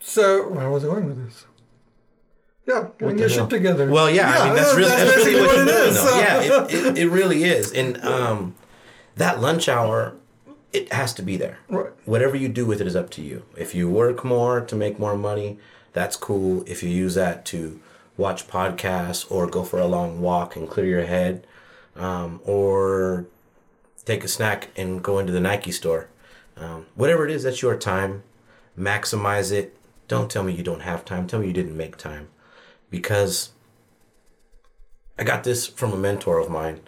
so, 0.00 0.48
where 0.48 0.68
was 0.68 0.84
I 0.84 0.88
going 0.88 1.06
with 1.06 1.24
this? 1.24 1.46
Yeah, 2.66 2.88
getting 2.98 3.18
your 3.20 3.28
hell? 3.28 3.38
shit 3.38 3.50
together. 3.50 3.88
Well, 3.88 4.10
yeah, 4.10 4.28
I 4.28 4.46
mean 4.46 4.56
that's 4.56 4.74
really 4.74 4.90
that's 4.90 5.14
that's 5.14 5.26
really 5.26 5.40
what 5.40 5.56
what 5.56 5.68
it 5.68 5.72
doing. 5.72 5.94
though. 5.94 6.18
Yeah, 6.24 6.42
it, 6.42 6.74
it, 6.74 6.98
it 6.98 7.08
really 7.10 7.44
is. 7.44 7.70
And 7.72 8.02
um, 8.02 8.56
that 9.16 9.40
lunch 9.40 9.68
hour, 9.68 10.14
it 10.72 10.92
has 10.92 11.12
to 11.14 11.22
be 11.22 11.36
there. 11.36 11.58
Right. 11.68 11.92
Whatever 12.04 12.36
you 12.36 12.48
do 12.48 12.66
with 12.66 12.80
it 12.80 12.86
is 12.86 12.96
up 12.96 13.10
to 13.10 13.22
you. 13.22 13.44
If 13.56 13.74
you 13.74 13.88
work 13.88 14.24
more 14.24 14.60
to 14.60 14.76
make 14.76 14.98
more 14.98 15.16
money, 15.16 15.58
that's 15.92 16.16
cool. 16.16 16.62
If 16.66 16.82
you 16.82 16.90
use 16.90 17.14
that 17.14 17.44
to 17.46 17.80
watch 18.16 18.46
podcasts 18.46 19.30
or 19.30 19.46
go 19.46 19.62
for 19.64 19.78
a 19.78 19.86
long 19.86 20.20
walk 20.20 20.56
and 20.56 20.68
clear 20.68 20.86
your 20.86 21.06
head, 21.06 21.46
um, 21.96 22.40
or 22.44 23.26
take 24.04 24.22
a 24.22 24.28
snack 24.28 24.68
and 24.76 25.02
go 25.02 25.18
into 25.18 25.32
the 25.32 25.40
Nike 25.40 25.72
store, 25.72 26.08
um, 26.56 26.86
whatever 26.94 27.24
it 27.24 27.30
is, 27.30 27.42
that's 27.42 27.62
your 27.62 27.76
time. 27.76 28.22
Maximize 28.78 29.52
it. 29.52 29.74
Don't 30.08 30.30
tell 30.30 30.42
me 30.42 30.52
you 30.52 30.62
don't 30.62 30.80
have 30.82 31.04
time. 31.04 31.26
Tell 31.26 31.40
me 31.40 31.46
you 31.46 31.52
didn't 31.52 31.76
make 31.76 31.96
time 31.96 32.28
because 32.90 33.50
I 35.18 35.24
got 35.24 35.44
this 35.44 35.66
from 35.66 35.92
a 35.92 35.96
mentor 35.96 36.38
of 36.38 36.50
mine. 36.50 36.80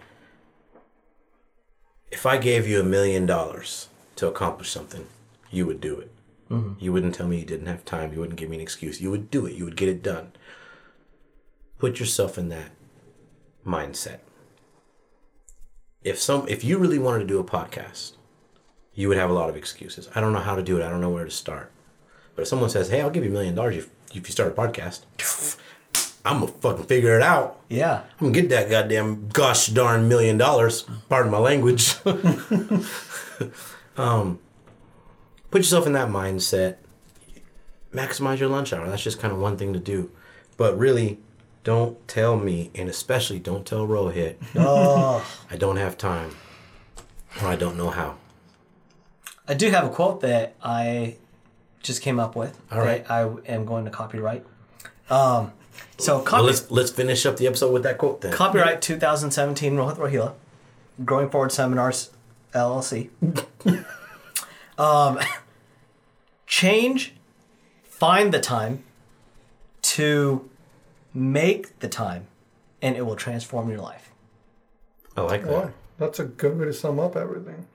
If 2.11 2.25
I 2.25 2.37
gave 2.37 2.67
you 2.67 2.79
a 2.79 2.83
million 2.83 3.25
dollars 3.25 3.89
to 4.15 4.27
accomplish 4.27 4.69
something, 4.69 5.07
you 5.51 5.65
would 5.65 5.79
do 5.79 5.99
it. 5.99 6.11
Mm-hmm. 6.49 6.83
You 6.83 6.91
wouldn't 6.91 7.15
tell 7.15 7.27
me 7.27 7.39
you 7.39 7.45
didn't 7.45 7.67
have 7.67 7.85
time. 7.85 8.11
You 8.11 8.19
wouldn't 8.19 8.39
give 8.39 8.49
me 8.49 8.57
an 8.57 8.61
excuse. 8.61 8.99
You 8.99 9.11
would 9.11 9.29
do 9.29 9.45
it. 9.45 9.53
You 9.53 9.65
would 9.65 9.77
get 9.77 9.89
it 9.89 10.01
done. 10.01 10.31
Put 11.77 11.99
yourself 11.99 12.37
in 12.37 12.49
that 12.49 12.71
mindset. 13.65 14.19
If 16.03 16.19
some 16.19 16.47
if 16.47 16.63
you 16.63 16.77
really 16.77 16.99
wanted 16.99 17.19
to 17.19 17.27
do 17.27 17.39
a 17.39 17.43
podcast, 17.43 18.13
you 18.93 19.07
would 19.07 19.17
have 19.17 19.29
a 19.29 19.33
lot 19.33 19.49
of 19.49 19.55
excuses. 19.55 20.09
I 20.15 20.21
don't 20.21 20.33
know 20.33 20.39
how 20.39 20.55
to 20.55 20.63
do 20.63 20.77
it. 20.77 20.83
I 20.83 20.89
don't 20.89 21.01
know 21.01 21.09
where 21.09 21.25
to 21.25 21.31
start. 21.31 21.71
But 22.35 22.43
if 22.43 22.47
someone 22.47 22.69
says, 22.69 22.89
"Hey, 22.89 23.01
I'll 23.01 23.09
give 23.09 23.23
you 23.23 23.29
a 23.29 23.33
million 23.33 23.55
dollars 23.55 23.77
if 23.77 23.89
if 24.09 24.27
you 24.27 24.31
start 24.31 24.51
a 24.51 24.55
podcast," 24.55 25.01
I'm 26.25 26.41
gonna 26.41 26.51
fucking 26.51 26.85
figure 26.85 27.15
it 27.15 27.21
out. 27.21 27.59
Yeah. 27.69 28.01
I'm 28.19 28.31
gonna 28.31 28.33
get 28.33 28.49
that 28.49 28.69
goddamn 28.69 29.29
gosh 29.29 29.67
darn 29.67 30.07
million 30.07 30.37
dollars. 30.37 30.85
Pardon 31.07 31.31
my 31.31 31.37
language. 31.37 31.95
um, 33.97 34.39
put 35.49 35.59
yourself 35.59 35.87
in 35.87 35.93
that 35.93 36.09
mindset. 36.09 36.77
Maximize 37.93 38.39
your 38.39 38.49
lunch 38.49 38.73
hour. 38.73 38.87
That's 38.87 39.03
just 39.03 39.19
kind 39.19 39.33
of 39.33 39.39
one 39.39 39.57
thing 39.57 39.73
to 39.73 39.79
do. 39.79 40.11
But 40.57 40.77
really, 40.77 41.19
don't 41.63 42.05
tell 42.07 42.37
me, 42.37 42.69
and 42.75 42.89
especially 42.89 43.39
don't 43.39 43.65
tell 43.65 43.87
Rohit, 43.87 44.35
Oh. 44.55 45.25
I 45.49 45.55
don't 45.55 45.77
have 45.77 45.97
time 45.97 46.35
or 47.41 47.47
I 47.47 47.55
don't 47.55 47.77
know 47.77 47.89
how. 47.89 48.17
I 49.47 49.53
do 49.53 49.69
have 49.71 49.85
a 49.85 49.89
quote 49.89 50.21
that 50.21 50.55
I 50.61 51.15
just 51.81 52.01
came 52.01 52.19
up 52.19 52.35
with. 52.35 52.59
All 52.71 52.79
right. 52.79 53.09
I 53.09 53.21
am 53.47 53.65
going 53.65 53.85
to 53.85 53.91
copyright. 53.91 54.45
Um, 55.09 55.53
so 55.97 56.23
Well, 56.31 56.43
let's 56.43 56.69
let's 56.71 56.91
finish 56.91 57.25
up 57.25 57.37
the 57.37 57.47
episode 57.47 57.71
with 57.71 57.83
that 57.83 57.97
quote 57.97 58.21
then. 58.21 58.31
copyright 58.33 58.81
2017 58.81 59.73
Rohit 59.75 59.97
Rohila, 59.97 60.33
Growing 61.03 61.29
Forward 61.29 61.51
Seminars 61.51 62.11
LLC. 62.53 63.09
um, 64.77 65.19
change, 66.47 67.15
find 67.83 68.33
the 68.33 68.39
time 68.39 68.83
to 69.81 70.49
make 71.13 71.79
the 71.79 71.87
time, 71.87 72.27
and 72.81 72.95
it 72.95 73.05
will 73.05 73.15
transform 73.15 73.69
your 73.69 73.79
life. 73.79 74.11
I 75.17 75.21
like 75.21 75.43
that. 75.43 75.49
Boy, 75.49 75.71
that's 75.97 76.19
a 76.19 76.25
good 76.25 76.57
way 76.57 76.65
to 76.65 76.73
sum 76.73 76.99
up 76.99 77.15
everything. 77.15 77.67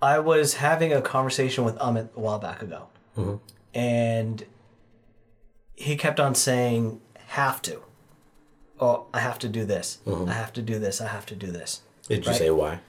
I 0.00 0.18
was 0.20 0.54
having 0.54 0.92
a 0.92 1.00
conversation 1.02 1.64
with 1.64 1.76
Amit 1.78 2.14
a 2.14 2.20
while 2.20 2.38
back 2.38 2.62
ago, 2.62 2.88
and 3.74 4.44
he 5.74 5.96
kept 5.96 6.20
on 6.20 6.34
saying, 6.34 7.00
"Have 7.28 7.62
to." 7.62 7.82
Oh, 8.80 9.06
I 9.12 9.20
have 9.20 9.38
to 9.40 9.48
do 9.48 9.64
this. 9.64 9.98
Mm-hmm. 10.06 10.28
I 10.28 10.34
have 10.34 10.52
to 10.52 10.62
do 10.62 10.78
this. 10.78 11.00
I 11.00 11.08
have 11.08 11.26
to 11.26 11.34
do 11.34 11.48
this. 11.50 11.82
Did 12.08 12.24
you 12.24 12.30
Right. 12.30 12.38
say 12.38 12.50
why? 12.50 12.80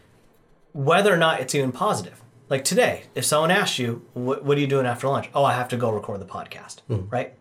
Whether 0.74 1.14
or 1.14 1.18
not 1.18 1.40
it's 1.40 1.56
even 1.56 1.72
positive. 1.72 2.22
Like 2.48 2.64
today, 2.64 3.04
if 3.16 3.26
someone 3.26 3.52
asks 3.52 3.80
you, 3.80 4.04
"What, 4.14 4.44
what 4.44 4.58
are 4.58 4.62
you 4.62 4.68
doing 4.68 4.86
after 4.86 5.08
lunch?" 5.08 5.30
Oh, 5.34 5.44
I 5.44 5.54
have 5.54 5.70
to 5.70 5.78
go 5.78 5.90
record 5.92 6.20
the 6.20 6.26
podcast. 6.26 6.78
Mm-hmm. 6.90 7.10
Right? 7.10 7.34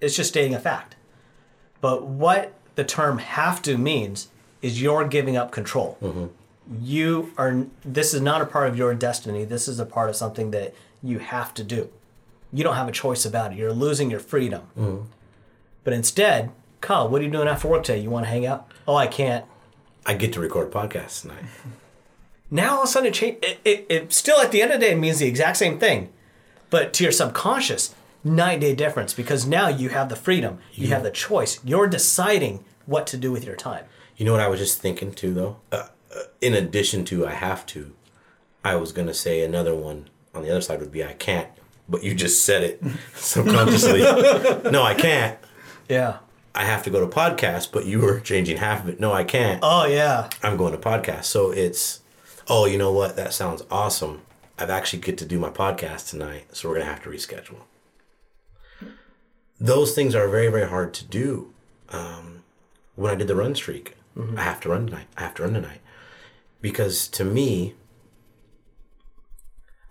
It's 0.00 0.14
just 0.16 0.30
stating 0.30 0.54
a 0.54 0.60
fact. 0.60 0.96
But 1.80 2.04
what 2.06 2.52
the 2.76 2.84
term 2.84 3.18
"have 3.18 3.62
to" 3.62 3.76
means 3.78 4.28
is 4.62 4.80
you're 4.82 5.06
giving 5.06 5.36
up 5.36 5.52
control 5.52 5.98
mm-hmm. 6.02 6.26
you 6.80 7.32
are 7.36 7.66
this 7.84 8.12
is 8.14 8.20
not 8.20 8.40
a 8.40 8.46
part 8.46 8.68
of 8.68 8.76
your 8.76 8.94
destiny 8.94 9.44
this 9.44 9.68
is 9.68 9.78
a 9.78 9.86
part 9.86 10.08
of 10.08 10.16
something 10.16 10.50
that 10.50 10.74
you 11.02 11.18
have 11.18 11.52
to 11.54 11.62
do 11.62 11.88
you 12.52 12.64
don't 12.64 12.74
have 12.74 12.88
a 12.88 12.92
choice 12.92 13.24
about 13.24 13.52
it 13.52 13.58
you're 13.58 13.72
losing 13.72 14.10
your 14.10 14.20
freedom 14.20 14.62
but 15.86 15.94
instead 15.94 16.50
Kyle, 16.82 17.08
what 17.08 17.20
are 17.22 17.24
you 17.24 17.30
doing 17.30 17.48
after 17.48 17.68
work 17.68 17.84
today 17.84 18.00
you 18.00 18.10
want 18.10 18.26
to 18.26 18.30
hang 18.30 18.44
out 18.44 18.70
oh 18.86 18.96
i 18.96 19.06
can't 19.06 19.44
I 20.04 20.14
get 20.14 20.32
to 20.34 20.40
record 20.40 20.70
podcasts 20.70 21.22
tonight. 21.22 21.44
now 22.50 22.74
all 22.76 22.82
of 22.82 22.84
a 22.84 22.92
sudden 22.92 23.08
it 23.08 23.14
change 23.14 23.38
it, 23.42 23.60
it, 23.64 23.86
it 23.88 24.12
still 24.12 24.40
at 24.40 24.50
the 24.52 24.60
end 24.62 24.72
of 24.72 24.80
the 24.80 24.86
day 24.86 24.94
means 24.94 25.18
the 25.20 25.26
exact 25.26 25.56
same 25.56 25.78
thing 25.78 26.12
but 26.70 26.92
to 26.94 27.04
your 27.04 27.12
subconscious 27.12 27.94
night 28.24 28.60
day 28.60 28.74
difference 28.74 29.14
because 29.14 29.46
now 29.46 29.68
you 29.68 29.88
have 29.90 30.08
the 30.08 30.16
freedom 30.16 30.58
you 30.72 30.88
have 30.88 31.02
the 31.04 31.10
choice 31.10 31.60
you're 31.64 31.86
deciding 31.86 32.64
what 32.84 33.06
to 33.06 33.16
do 33.16 33.30
with 33.32 33.44
your 33.44 33.56
time 33.56 33.84
You 34.16 34.24
know 34.24 34.32
what 34.32 34.40
I 34.40 34.48
was 34.48 34.60
just 34.60 34.80
thinking 34.80 35.12
too, 35.12 35.34
though. 35.34 35.56
Uh, 35.70 35.88
uh, 36.14 36.22
in 36.40 36.54
addition 36.54 37.04
to 37.06 37.26
I 37.26 37.32
have 37.32 37.66
to, 37.74 37.94
I 38.64 38.74
was 38.76 38.90
gonna 38.92 39.12
say 39.14 39.42
another 39.42 39.74
one 39.74 40.08
on 40.34 40.42
the 40.42 40.50
other 40.50 40.62
side 40.62 40.80
would 40.80 40.90
be 40.92 41.04
I 41.04 41.12
can't, 41.12 41.50
but 41.88 42.02
you 42.02 42.14
just 42.14 42.44
said 42.44 42.62
it 42.62 42.82
subconsciously. 43.14 44.00
no, 44.70 44.82
I 44.82 44.94
can't. 44.94 45.36
Yeah 45.88 46.18
I 46.54 46.64
have 46.64 46.82
to 46.84 46.90
go 46.90 47.00
to 47.00 47.06
podcast, 47.06 47.70
but 47.70 47.84
you 47.84 48.00
were 48.00 48.18
changing 48.18 48.56
half 48.56 48.82
of 48.82 48.88
it. 48.88 48.98
No, 48.98 49.12
I 49.12 49.24
can't. 49.24 49.60
oh 49.62 49.84
yeah 49.84 50.30
I'm 50.42 50.56
going 50.56 50.72
to 50.72 50.78
podcast. 50.78 51.24
So 51.24 51.50
it's, 51.50 52.00
oh, 52.48 52.64
you 52.64 52.78
know 52.78 52.90
what? 52.92 53.14
That 53.14 53.34
sounds 53.34 53.62
awesome. 53.70 54.22
I've 54.58 54.70
actually 54.70 55.00
get 55.00 55.18
to 55.18 55.26
do 55.26 55.38
my 55.38 55.50
podcast 55.50 56.08
tonight, 56.08 56.56
so 56.56 56.68
we're 56.68 56.76
gonna 56.76 56.86
have 56.86 57.02
to 57.02 57.10
reschedule. 57.10 57.60
Those 59.60 59.94
things 59.94 60.14
are 60.14 60.28
very, 60.28 60.48
very 60.48 60.66
hard 60.66 60.94
to 60.94 61.04
do. 61.04 61.52
Um, 61.90 62.42
when 62.94 63.12
I 63.12 63.16
did 63.16 63.28
the 63.28 63.36
run 63.36 63.54
streak, 63.54 63.94
I 64.36 64.42
have 64.42 64.60
to 64.62 64.70
run 64.70 64.86
tonight. 64.86 65.08
I 65.18 65.22
have 65.24 65.34
to 65.34 65.42
run 65.42 65.52
tonight 65.52 65.80
because 66.62 67.06
to 67.08 67.24
me, 67.24 67.74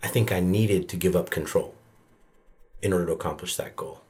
I 0.01 0.07
think 0.07 0.31
I 0.31 0.39
needed 0.39 0.89
to 0.89 0.97
give 0.97 1.15
up 1.15 1.29
control 1.29 1.75
in 2.81 2.91
order 2.91 3.05
to 3.07 3.13
accomplish 3.13 3.55
that 3.57 3.75
goal. 3.75 4.01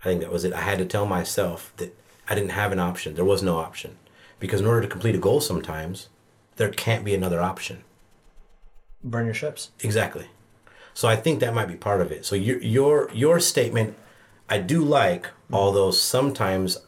I 0.00 0.04
think 0.04 0.20
that 0.20 0.32
was 0.32 0.44
it. 0.44 0.52
I 0.52 0.60
had 0.62 0.78
to 0.78 0.84
tell 0.84 1.06
myself 1.06 1.72
that 1.76 1.96
I 2.28 2.34
didn't 2.34 2.50
have 2.50 2.72
an 2.72 2.78
option. 2.78 3.14
There 3.14 3.24
was 3.24 3.42
no 3.42 3.58
option. 3.58 3.96
Because 4.38 4.60
in 4.60 4.66
order 4.66 4.82
to 4.82 4.88
complete 4.88 5.14
a 5.14 5.18
goal 5.18 5.40
sometimes, 5.40 6.08
there 6.56 6.70
can't 6.70 7.04
be 7.04 7.14
another 7.14 7.40
option. 7.40 7.84
burn 9.02 9.26
your 9.26 9.34
ships 9.34 9.70
Exactly. 9.80 10.26
So 10.94 11.08
I 11.08 11.16
think 11.16 11.40
that 11.40 11.54
might 11.54 11.68
be 11.68 11.76
part 11.76 12.00
of 12.00 12.10
it. 12.12 12.24
So 12.26 12.34
your 12.34 12.58
your 12.58 13.10
your 13.12 13.40
statement 13.40 13.96
I 14.48 14.58
do 14.58 14.82
like, 14.84 15.28
although 15.52 15.92
sometimes 15.92 16.78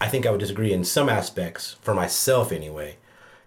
I 0.00 0.08
think 0.08 0.26
I 0.26 0.30
would 0.30 0.40
disagree 0.40 0.72
in 0.72 0.84
some 0.84 1.08
aspects 1.08 1.76
for 1.80 1.94
myself 1.94 2.52
anyway, 2.52 2.98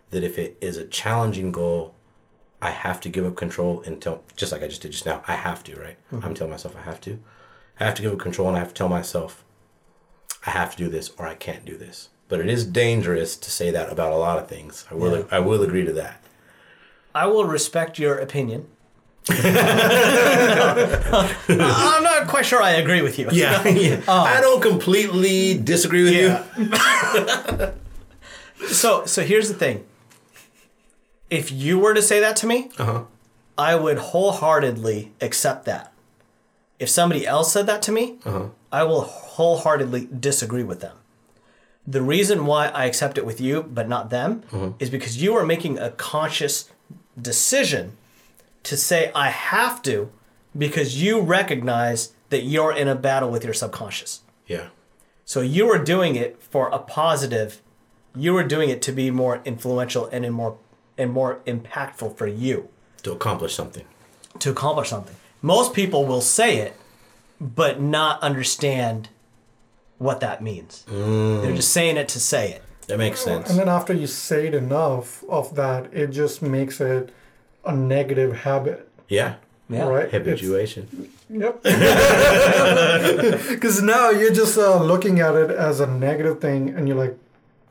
that 0.10 0.24
if 0.24 0.40
it 0.40 0.58
is 0.60 0.76
a 0.78 0.86
challenging 0.86 1.52
goal, 1.52 1.94
I 2.62 2.72
have 2.72 3.00
to 3.02 3.10
give 3.10 3.26
up 3.26 3.36
control 3.36 3.84
until 3.86 4.24
just 4.36 4.52
like 4.52 4.64
I 4.64 4.68
just 4.68 4.82
did 4.82 4.92
just 4.92 5.06
now. 5.06 5.24
I 5.28 5.36
have 5.36 5.64
to, 5.66 5.80
right? 5.80 5.98
Mm-hmm. 6.12 6.26
I'm 6.26 6.34
telling 6.34 6.52
myself 6.52 6.76
I 6.76 6.82
have 6.82 7.00
to. 7.02 7.20
I 7.80 7.86
have 7.86 7.96
to 7.96 8.02
give 8.02 8.14
up 8.14 8.20
control 8.20 8.48
and 8.48 8.58
I 8.58 8.60
have 8.60 8.70
to 8.70 8.74
tell 8.74 8.90
myself 8.90 9.44
I 10.46 10.52
have 10.52 10.72
to 10.72 10.78
do 10.78 10.90
this 10.90 11.12
or 11.18 11.28
I 11.28 11.36
can't 11.36 11.66
do 11.66 11.78
this. 11.78 12.10
But 12.28 12.40
it 12.40 12.50
is 12.50 12.66
dangerous 12.66 13.36
to 13.38 13.50
say 13.52 13.72
that 13.72 13.92
about 13.92 14.12
a 14.12 14.16
lot 14.18 14.38
of 14.38 14.48
things. 14.48 14.86
I 14.92 14.96
will 14.96 15.18
Yeah. 15.20 15.24
I 15.32 15.40
will 15.40 15.62
agree 15.64 15.86
to 15.86 15.94
that. 15.94 16.22
I 17.16 17.26
will 17.28 17.46
respect 17.46 17.98
your 18.00 18.18
opinion. 18.18 18.68
I'm 19.30 19.44
not 22.04 22.28
quite 22.28 22.46
sure 22.46 22.62
I 22.62 22.72
agree 22.72 23.02
with 23.02 23.18
you. 23.20 23.28
Yeah, 23.32 23.68
yeah. 23.68 24.02
I 24.08 24.40
don't 24.42 24.62
completely 24.62 25.58
disagree 25.58 26.04
with 26.04 26.14
you. 26.14 26.38
So 28.68 29.06
so 29.06 29.24
here's 29.24 29.48
the 29.48 29.54
thing. 29.54 29.86
If 31.30 31.50
you 31.50 31.80
were 31.80 31.94
to 31.94 32.02
say 32.02 32.20
that 32.20 32.36
to 32.38 32.48
me, 32.48 32.70
Uh-huh. 32.78 33.04
I 33.58 33.76
would 33.76 33.98
wholeheartedly 33.98 35.14
accept 35.22 35.64
that. 35.66 35.89
If 36.80 36.90
somebody 36.90 37.28
else 37.28 37.52
said 37.52 37.68
that 37.68 37.82
to 37.84 37.92
me, 37.92 38.18
uh-huh. 38.26 38.48
I 38.72 38.84
will 38.84 39.02
wholeheartedly 39.02 40.08
disagree 40.18 40.64
with 40.64 40.80
them. 40.80 40.96
The 41.86 42.02
reason 42.02 42.46
why 42.46 42.68
I 42.68 42.86
accept 42.86 43.18
it 43.18 43.26
with 43.26 43.42
you 43.42 43.64
but 43.64 43.90
not 43.90 44.10
them 44.10 44.44
uh-huh. 44.52 44.72
is 44.80 44.90
because 44.90 45.22
you 45.22 45.36
are 45.36 45.46
making 45.46 45.78
a 45.78 45.92
conscious 45.92 46.70
decision 47.20 47.98
to 48.64 48.78
say 48.78 49.12
I 49.14 49.30
have 49.30 49.82
to 49.84 50.12
because 50.58 51.02
you 51.02 51.22
recognize 51.22 52.14
that 52.30 52.44
you're 52.44 52.76
in 52.76 52.88
a 52.88 52.96
battle 52.96 53.30
with 53.30 53.44
your 53.44 53.54
subconscious. 53.54 54.22
Yeah. 54.48 54.68
So 55.26 55.42
you 55.42 55.66
were 55.68 55.78
doing 55.84 56.16
it 56.16 56.42
for 56.42 56.70
a 56.70 56.80
positive. 56.80 57.62
You 58.16 58.34
were 58.34 58.44
doing 58.44 58.70
it 58.70 58.82
to 58.84 58.92
be 58.92 59.12
more 59.12 59.42
influential 59.46 60.06
and 60.08 60.26
in 60.26 60.34
more 60.34 60.58
and 60.98 61.12
more 61.12 61.40
impactful 61.46 62.18
for 62.18 62.28
you 62.28 62.68
To 63.04 63.14
accomplish 63.14 63.54
something. 63.56 63.86
to 64.40 64.50
accomplish 64.52 64.90
something. 64.90 65.16
Most 65.42 65.74
people 65.74 66.06
will 66.06 66.22
say 66.22 66.58
it, 66.58 66.74
but 67.40 67.80
not 67.82 68.22
understand 68.22 69.10
what 69.98 70.20
that 70.22 70.42
means. 70.44 70.84
They're 70.88 71.56
just 71.56 71.72
saying 71.72 71.98
it 71.98 72.08
to 72.10 72.20
say 72.20 72.52
it. 72.52 72.64
That 72.88 72.98
makes 72.98 73.20
sense. 73.22 73.50
And 73.50 73.60
then 73.60 73.70
after 73.70 73.94
you 73.94 74.08
say 74.08 74.48
it 74.48 74.56
enough 74.56 75.24
of 75.30 75.56
that, 75.56 75.94
it 75.94 76.08
just 76.08 76.42
makes 76.42 76.82
it 76.82 77.14
a 77.64 77.76
negative 77.76 78.38
habit, 78.38 78.90
Yeah. 79.08 79.36
Yeah. 79.70 79.88
right? 79.88 80.06
It's- 80.06 80.14
Habituation. 80.14 81.12
Yep. 81.30 81.62
Because 83.50 83.82
now 83.84 84.10
you're 84.10 84.34
just 84.34 84.58
uh, 84.58 84.82
looking 84.84 85.20
at 85.20 85.36
it 85.36 85.52
as 85.52 85.80
a 85.80 85.86
negative 85.88 86.42
thing, 86.42 86.70
and 86.70 86.88
you're 86.88 86.98
like, 86.98 87.16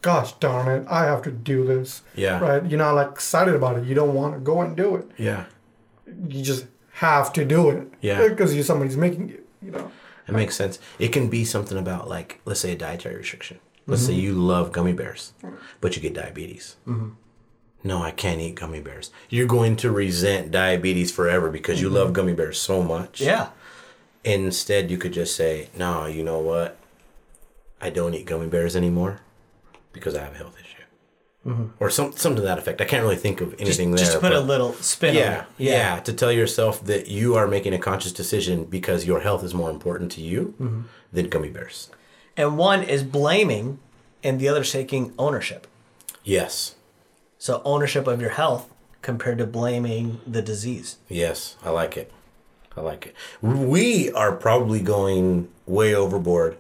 "Gosh 0.03 0.33
darn 0.35 0.69
it, 0.69 0.87
I 0.89 1.05
have 1.05 1.23
to 1.23 1.31
do 1.33 1.65
this." 1.65 2.03
Yeah. 2.15 2.39
Right? 2.39 2.65
You're 2.65 2.79
not 2.79 2.95
like 2.95 3.09
excited 3.11 3.55
about 3.55 3.79
it. 3.79 3.85
You 3.85 3.95
don't 3.97 4.15
want 4.15 4.35
to 4.35 4.41
go 4.41 4.61
and 4.61 4.77
do 4.77 4.95
it. 4.97 5.11
Yeah. 5.17 5.45
You 6.07 6.43
just 6.43 6.67
have 6.99 7.33
to 7.33 7.45
do 7.45 7.71
it. 7.71 7.89
Yeah. 8.01 8.29
Because 8.29 8.55
you 8.55 8.63
somebody's 8.63 8.97
making 8.97 9.29
you. 9.29 9.43
You 9.63 9.71
know. 9.71 9.91
It 10.27 10.35
makes 10.35 10.57
sense. 10.57 10.79
It 10.99 11.09
can 11.09 11.29
be 11.29 11.45
something 11.45 11.79
about 11.79 12.09
like, 12.09 12.41
let's 12.45 12.61
say 12.61 12.73
a 12.73 12.77
dietary 12.77 13.17
restriction. 13.17 13.61
Let's 13.87 14.03
say 14.03 14.13
mm-hmm. 14.13 14.21
you 14.21 14.33
love 14.35 14.73
gummy 14.73 14.93
bears, 14.93 15.33
but 15.81 15.97
you 15.97 16.03
get 16.03 16.13
diabetes. 16.13 16.77
Mm-hmm. 16.87 17.11
No, 17.85 18.03
I 18.03 18.11
can't 18.11 18.41
eat 18.41 18.57
gummy 18.57 18.81
bears. 18.81 19.11
You're 19.31 19.47
going 19.47 19.77
to 19.77 19.91
resent 19.91 20.51
diabetes 20.51 21.11
forever 21.11 21.49
because 21.49 21.81
you 21.81 21.89
love 21.89 22.09
mm-hmm. 22.09 22.15
gummy 22.15 22.35
bears 22.35 22.61
so 22.61 22.83
much. 22.83 23.21
Yeah. 23.21 23.49
Instead, 24.25 24.91
you 24.91 24.99
could 24.99 25.13
just 25.13 25.35
say, 25.35 25.71
no, 25.75 26.05
you 26.05 26.23
know 26.23 26.41
what? 26.41 26.77
I 27.81 27.89
don't 27.89 28.13
eat 28.13 28.27
gummy 28.27 28.49
bears 28.49 28.77
anymore 28.77 29.21
because 29.93 30.15
I 30.15 30.25
have 30.25 30.35
a 30.35 30.37
health 30.37 30.59
issue. 31.47 31.71
Or 31.81 31.89
some, 31.89 32.13
something 32.13 32.37
to 32.37 32.43
that 32.43 32.59
effect. 32.59 32.81
I 32.81 32.85
can't 32.85 33.03
really 33.03 33.17
think 33.17 33.41
of 33.41 33.55
anything 33.59 33.97
just 33.97 34.13
there. 34.13 34.21
to 34.21 34.27
put 34.27 34.33
a 34.37 34.41
little 34.41 34.73
spin 34.75 35.11
on 35.11 35.17
yeah, 35.17 35.45
yeah, 35.57 36.01
To 36.01 36.13
tell 36.13 36.33
yourself 36.33 36.85
that 36.85 37.09
you 37.09 37.37
are 37.37 37.47
making 37.47 37.73
a 37.73 37.79
conscious 37.79 38.13
decision 38.13 38.65
because 38.65 39.07
your 39.07 39.21
health 39.21 39.43
is 39.45 39.55
more 39.55 39.71
important 39.71 40.13
to 40.13 40.21
you 40.21 40.55
Mm-hmm. 40.61 40.81
than 41.13 41.29
gummy 41.29 41.49
bears. 41.49 41.91
And 42.37 42.59
one 42.59 42.83
is 42.83 43.03
blaming 43.03 43.79
and 44.23 44.39
the 44.41 44.49
other 44.49 44.61
is 44.63 44.73
taking 44.73 45.15
ownership. 45.19 45.67
Yes. 46.25 46.75
So 47.39 47.63
ownership 47.65 48.07
of 48.07 48.21
your 48.21 48.31
health 48.31 48.69
compared 49.01 49.39
to 49.39 49.47
blaming 49.47 50.21
the 50.27 50.43
disease. 50.43 50.97
Yes, 51.09 51.57
I 51.65 51.71
like 51.71 51.97
it. 51.97 52.13
I 52.77 52.81
like 52.81 53.07
it. 53.07 53.15
We 53.41 54.11
are 54.13 54.33
probably 54.33 54.81
going 54.81 55.49
way 55.67 55.95
overboard 55.95 56.59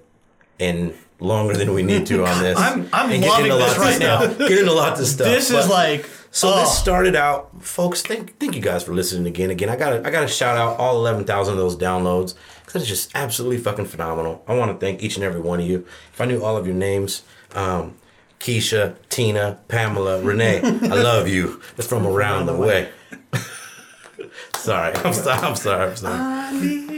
and 0.58 0.94
longer 1.20 1.56
than 1.56 1.72
we 1.74 1.82
need 1.82 2.06
to 2.06 2.24
on 2.24 2.42
this. 2.42 2.58
I'm- 2.58 2.88
I'm 2.92 3.08
getting 3.08 3.28
loving 3.28 3.48
this 3.48 3.78
right 3.78 3.98
now. 3.98 4.26
Getting 4.26 4.58
into 4.58 4.72
lots 4.72 5.00
of 5.00 5.06
stuff. 5.06 5.26
This 5.26 5.50
is 5.50 5.68
like 5.68 6.08
So 6.30 6.52
oh, 6.52 6.60
this 6.60 6.78
started 6.78 7.16
out, 7.16 7.50
folks. 7.62 8.02
Thank 8.02 8.38
thank 8.38 8.54
you 8.54 8.60
guys 8.62 8.82
for 8.84 8.92
listening 8.92 9.26
again. 9.26 9.50
Again, 9.50 9.68
I 9.70 9.76
got 9.76 10.06
I 10.06 10.10
got 10.10 10.20
to 10.20 10.28
shout 10.28 10.56
out 10.56 10.78
all 10.78 10.96
eleven 10.96 11.24
thousand 11.24 11.54
of 11.54 11.58
those 11.58 11.76
downloads 11.76 12.34
because 12.64 12.82
it's 12.82 12.88
just 12.90 13.10
absolutely 13.14 13.58
fucking 13.58 13.86
phenomenal. 13.86 14.44
I 14.46 14.54
want 14.54 14.70
to 14.70 14.78
thank 14.84 15.02
each 15.02 15.16
and 15.16 15.24
every 15.24 15.40
one 15.40 15.58
of 15.60 15.66
you. 15.66 15.86
If 16.12 16.20
I 16.20 16.26
knew 16.26 16.42
all 16.44 16.56
of 16.58 16.66
your 16.66 16.76
names, 16.76 17.22
um, 17.54 17.94
Keisha, 18.40 18.96
Tina, 19.08 19.58
Pamela, 19.68 20.22
Renee, 20.22 20.60
I 20.62 20.68
love 21.02 21.26
you. 21.28 21.60
It's 21.78 21.86
from 21.86 22.06
around 22.06 22.44
the 22.46 22.54
way. 22.56 22.90
sorry, 24.54 24.94
I'm 24.96 25.12
sorry. 25.14 25.40
I'm 25.40 25.56
sorry. 25.56 25.90
I'm 25.90 25.96
sorry. 25.96 26.97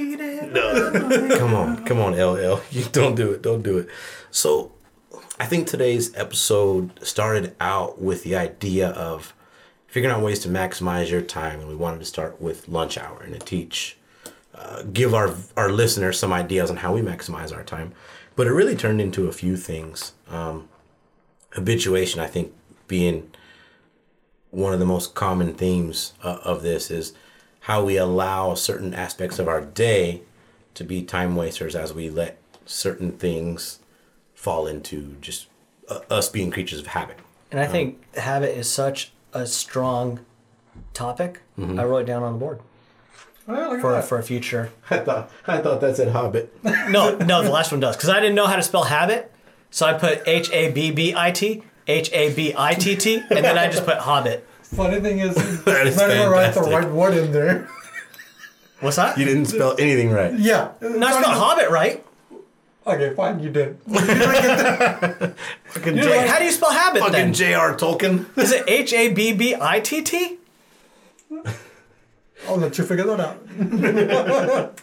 No. 0.51 1.29
come 1.39 1.55
on, 1.55 1.85
come 1.85 2.01
on, 2.01 2.13
LL. 2.15 2.61
You 2.71 2.85
don't 2.93 3.15
do 3.15 3.33
it. 3.33 3.43
Don't 3.43 3.63
do 3.63 3.79
it. 3.79 3.89
So 4.31 4.73
I 5.39 5.47
think 5.47 5.67
today's 5.67 6.15
episode 6.17 7.03
started 7.05 7.55
out 7.61 8.01
with 8.01 8.25
the 8.25 8.37
idea 8.37 8.91
of 8.91 9.35
figuring 9.87 10.15
out 10.15 10.23
ways 10.23 10.41
to 10.41 10.49
maximize 10.49 11.11
your 11.11 11.23
time, 11.23 11.61
and 11.61 11.69
we 11.69 11.75
wanted 11.75 12.01
to 12.01 12.05
start 12.05 12.41
with 12.41 12.69
lunch 12.69 12.99
hour 12.99 13.23
and 13.23 13.33
to 13.33 13.41
teach, 13.41 13.97
uh, 14.55 14.83
give 14.83 15.15
our 15.15 15.35
our 15.57 15.71
listeners 15.71 16.19
some 16.19 16.33
ideas 16.33 16.71
on 16.71 16.79
how 16.79 16.93
we 16.95 17.01
maximize 17.01 17.55
our 17.55 17.65
time. 17.65 17.93
But 18.37 18.47
it 18.47 18.53
really 18.53 18.77
turned 18.77 19.01
into 19.01 19.29
a 19.29 19.33
few 19.33 19.57
things. 19.57 20.13
Um, 20.29 20.69
habituation, 21.51 22.21
I 22.21 22.27
think, 22.27 22.53
being 22.87 23.31
one 24.51 24.73
of 24.73 24.79
the 24.79 24.87
most 24.87 25.15
common 25.15 25.55
themes 25.55 26.13
uh, 26.23 26.39
of 26.43 26.63
this 26.63 26.91
is 26.91 27.13
how 27.61 27.85
we 27.85 27.97
allow 27.97 28.55
certain 28.55 28.95
aspects 28.95 29.39
of 29.39 29.49
our 29.49 29.61
day 29.61 30.23
to 30.75 30.85
be 30.85 31.03
time 31.03 31.37
wasters 31.37 31.75
as 31.77 31.93
we 31.93 32.11
let 32.11 32.39
certain 32.67 33.13
things 33.13 33.81
fall 34.35 34.67
into 34.67 35.17
just 35.21 35.49
uh, 35.89 36.01
us 36.11 36.29
being 36.29 36.51
creatures 36.51 36.81
of 36.81 36.87
habit. 36.89 37.19
and 37.51 37.61
I 37.61 37.67
think 37.67 38.15
habit 38.17 38.57
is 38.57 38.71
such 38.71 39.13
a 39.33 39.47
strong 39.47 40.21
topic. 40.95 41.41
Mm-hmm. 41.59 41.79
I 41.79 41.85
wrote 41.85 41.99
it 41.99 42.07
down 42.07 42.23
on 42.23 42.33
the 42.35 42.39
board 42.39 42.61
for 43.81 44.01
for 44.03 44.19
a 44.19 44.23
future. 44.23 44.71
I 44.91 44.99
thought 44.99 45.31
I 45.47 45.59
thought 45.59 45.81
that 45.81 45.97
said 45.97 46.09
Hobbit. 46.09 46.53
No, 46.91 47.17
no, 47.17 47.43
the 47.43 47.51
last 47.51 47.71
one 47.73 47.81
does 47.81 47.97
because 47.97 48.09
I 48.09 48.21
didn't 48.21 48.35
know 48.35 48.47
how 48.47 48.57
to 48.57 48.63
spell 48.63 48.85
habit, 48.85 49.33
so 49.71 49.87
I 49.87 49.95
put 49.95 50.27
H 50.27 50.51
A 50.53 50.71
B 50.71 50.91
B 50.91 51.15
I 51.17 51.31
T, 51.33 51.63
H 51.87 52.11
A 52.13 52.33
B 52.35 52.55
I 52.57 52.75
T 52.75 52.97
T, 52.97 53.17
and 53.31 53.45
then 53.45 53.59
I 53.59 53.69
just 53.69 53.85
put 53.85 53.99
Hobbit. 53.99 54.47
Funny 54.63 55.01
thing 55.01 55.19
is, 55.19 55.35
That 55.65 55.87
is 55.87 55.95
it's 55.95 56.01
not 56.01 56.11
even 56.11 56.31
write 56.31 56.55
the 56.55 56.61
right 56.63 56.89
word 56.89 57.17
in 57.17 57.33
there. 57.33 57.69
What's 58.81 58.97
that? 58.97 59.19
You 59.19 59.25
didn't 59.27 59.45
spell 59.47 59.75
anything 59.79 60.11
right. 60.11 60.33
yeah. 60.39 60.71
No, 60.81 61.07
I 61.07 61.13
spelled 61.13 61.37
Hobbit 61.37 61.71
right. 61.71 62.05
Okay, 62.87 63.15
fine, 63.15 63.41
you 63.41 63.51
did. 63.51 63.79
Fucking, 63.83 63.97
Wait, 65.97 66.27
how 66.29 66.39
do 66.39 66.45
you 66.47 66.51
spell 66.51 66.73
habit 66.73 67.01
fucking 67.01 67.13
then? 67.13 67.35
J.R. 67.35 67.77
Tolkien. 67.77 68.25
Is 68.39 68.53
it 68.53 68.65
H 68.67 68.95
A 68.95 69.13
B 69.13 69.33
B 69.35 69.55
I 69.61 69.81
T 69.81 70.01
T? 70.03 70.39
I'll 72.49 72.57
let 72.57 72.79
you 72.79 72.85
figure 72.85 73.05
that 73.05 73.21
out. 73.21 74.81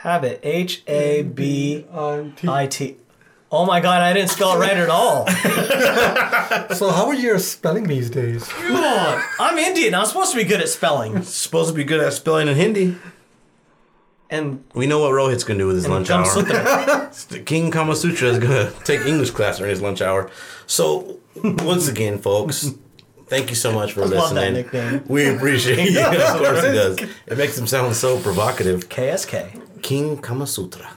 Habit 0.00 0.40
H 0.42 0.82
A 0.86 1.22
B 1.22 1.86
T- 2.36 2.48
I 2.48 2.66
T. 2.66 2.96
Oh 3.52 3.66
my 3.66 3.80
god, 3.80 4.00
I 4.00 4.12
didn't 4.12 4.30
spell 4.30 4.54
it 4.54 4.58
right 4.64 4.76
at 4.76 4.88
all. 4.88 5.26
so, 6.76 6.90
how 6.90 7.06
are 7.08 7.14
you 7.14 7.36
spelling 7.40 7.84
these 7.84 8.08
days? 8.08 8.46
Come 8.48 8.76
on. 8.76 9.22
I'm 9.40 9.58
Indian. 9.58 9.94
I'm 9.94 10.06
supposed 10.06 10.30
to 10.32 10.36
be 10.36 10.44
good 10.44 10.60
at 10.60 10.68
spelling. 10.68 11.22
Supposed 11.22 11.70
to 11.70 11.74
be 11.74 11.82
good 11.82 12.00
at 12.00 12.12
spelling 12.12 12.46
in 12.46 12.54
Hindi. 12.54 12.96
And 14.32 14.62
We 14.74 14.86
know 14.86 15.00
what 15.00 15.10
Rohit's 15.10 15.42
gonna 15.42 15.58
do 15.58 15.66
with 15.66 15.74
his 15.76 15.88
lunch 15.88 16.06
Jam 16.06 16.20
hour. 16.20 16.26
Sutra. 16.26 17.10
The 17.28 17.40
King 17.40 17.72
Kama 17.72 17.96
Sutra 17.96 18.28
is 18.28 18.38
gonna 18.38 18.70
take 18.84 19.00
English 19.00 19.32
class 19.32 19.58
during 19.58 19.70
his 19.70 19.82
lunch 19.82 20.00
hour. 20.00 20.30
So 20.68 21.18
once 21.42 21.88
again, 21.88 22.18
folks, 22.18 22.70
thank 23.26 23.50
you 23.50 23.56
so 23.56 23.72
much 23.72 23.94
for 23.94 24.02
love 24.02 24.10
that 24.10 24.16
listening. 24.34 24.52
nickname. 24.54 25.02
We 25.08 25.26
appreciate 25.28 25.78
it. 25.80 25.96
of 25.96 26.38
course 26.38 26.62
it 26.62 26.72
does. 26.72 26.98
It 27.26 27.36
makes 27.36 27.58
him 27.58 27.66
sound 27.66 27.96
so 27.96 28.20
provocative. 28.20 28.88
KSK. 28.88 29.82
King 29.82 30.18
Kama 30.18 30.46
Sutra. 30.46 30.88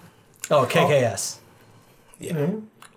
Oh, 0.51 0.67
KKS. 0.69 1.39
Yeah. 2.23 2.49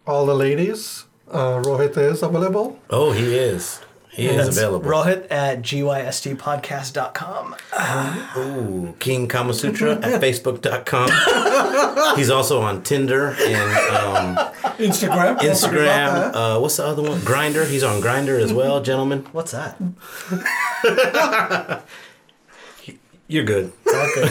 All 0.06 0.24
the 0.26 0.34
ladies, 0.34 1.04
uh, 1.30 1.60
Rohit 1.62 1.96
is 1.98 2.22
available. 2.22 2.78
Oh, 2.90 3.12
he 3.12 3.34
is. 3.34 3.80
He 4.12 4.26
is 4.28 4.36
That's 4.46 4.56
available. 4.56 4.88
Rohit 4.88 5.26
at 5.30 5.60
gystpodcast.com. 5.60 7.54
Ooh, 8.38 8.94
King 8.98 9.28
Kama 9.28 9.52
Sutra 9.52 9.96
at 9.96 10.02
Facebook.com. 10.22 12.16
He's 12.16 12.30
also 12.30 12.62
on 12.62 12.82
Tinder 12.82 13.36
and 13.38 13.72
um, 13.94 14.36
Instagram. 14.78 15.36
Instagram. 15.40 16.32
Uh, 16.34 16.58
what's 16.60 16.78
the 16.78 16.86
other 16.86 17.02
one? 17.02 17.18
Grindr. 17.20 17.66
He's 17.68 17.82
on 17.82 18.00
Grindr 18.00 18.40
as 18.40 18.54
well, 18.54 18.80
gentlemen. 18.80 19.26
What's 19.32 19.52
that? 19.52 19.76
You're 23.28 23.44
good. 23.44 23.72
A 23.86 24.30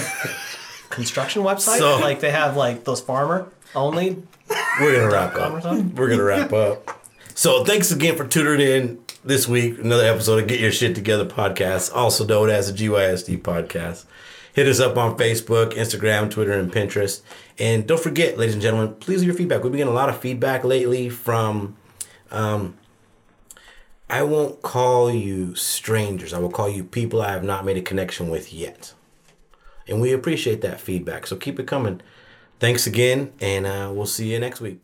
construction 0.89 1.43
website? 1.43 1.78
So- 1.80 1.99
like 1.99 2.22
they 2.22 2.32
have 2.32 2.55
like 2.57 2.86
those 2.86 3.01
farmer 3.01 3.51
only 3.76 4.23
We're 4.80 4.95
gonna 4.95 5.11
wrap 5.11 5.36
up. 5.36 5.63
We're 5.95 6.09
gonna 6.09 6.23
wrap 6.23 6.53
up. 6.53 7.01
So 7.34 7.65
thanks 7.65 7.91
again 7.91 8.15
for 8.15 8.28
tuning 8.28 8.61
in 8.61 8.99
this 9.23 9.47
week. 9.47 9.80
Another 9.80 10.05
episode 10.05 10.41
of 10.41 10.47
Get 10.47 10.59
Your 10.59 10.71
Shit 10.71 10.95
Together 10.95 11.26
podcast, 11.26 11.93
also 11.93 12.26
known 12.26 12.49
as 12.49 12.71
the 12.71 12.88
GYST 12.88 13.41
podcast. 13.41 14.05
Hit 14.53 14.67
us 14.67 14.80
up 14.80 14.95
on 14.97 15.17
Facebook, 15.17 15.73
Instagram, 15.73 16.30
Twitter, 16.30 16.53
and 16.53 16.71
Pinterest. 16.71 17.21
And 17.59 17.86
don't 17.88 17.99
forget, 17.99 18.38
ladies 18.38 18.53
and 18.53 18.61
gentlemen, 18.61 18.95
please 18.95 19.19
leave 19.19 19.28
your 19.28 19.36
feedback. 19.36 19.63
We've 19.63 19.71
been 19.71 19.80
getting 19.80 19.91
a 19.91 19.95
lot 19.95 20.09
of 20.09 20.19
feedback 20.19 20.63
lately 20.63 21.09
from 21.09 21.76
um, 22.32 22.78
I 24.09 24.23
won't 24.23 24.61
call 24.61 25.11
you 25.11 25.55
strangers. 25.55 26.34
I 26.34 26.39
will 26.39 26.51
call 26.51 26.69
you 26.69 26.84
people 26.84 27.21
I 27.21 27.32
have 27.32 27.43
not 27.43 27.65
made 27.65 27.78
a 27.78 27.82
connection 27.82 28.30
with 28.30 28.53
yet. 28.53 28.93
And 29.88 29.99
we 29.99 30.13
appreciate 30.13 30.61
that 30.61 30.80
feedback. 30.80 31.28
So 31.28 31.36
keep 31.36 31.59
it 31.59 31.67
coming. 31.67 32.01
Thanks 32.60 32.88
again, 32.88 33.34
and 33.41 33.66
uh, 33.66 33.91
we'll 33.93 34.06
see 34.06 34.32
you 34.32 34.39
next 34.39 34.62
week. 34.62 34.80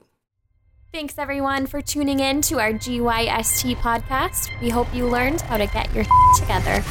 Thanks 0.91 1.17
everyone 1.17 1.67
for 1.67 1.81
tuning 1.81 2.19
in 2.19 2.41
to 2.43 2.59
our 2.59 2.73
GYST 2.73 3.77
podcast. 3.77 4.49
We 4.61 4.69
hope 4.69 4.93
you 4.93 5.07
learned 5.07 5.39
how 5.41 5.57
to 5.57 5.67
get 5.67 5.93
your 5.95 6.05
together. 6.37 6.83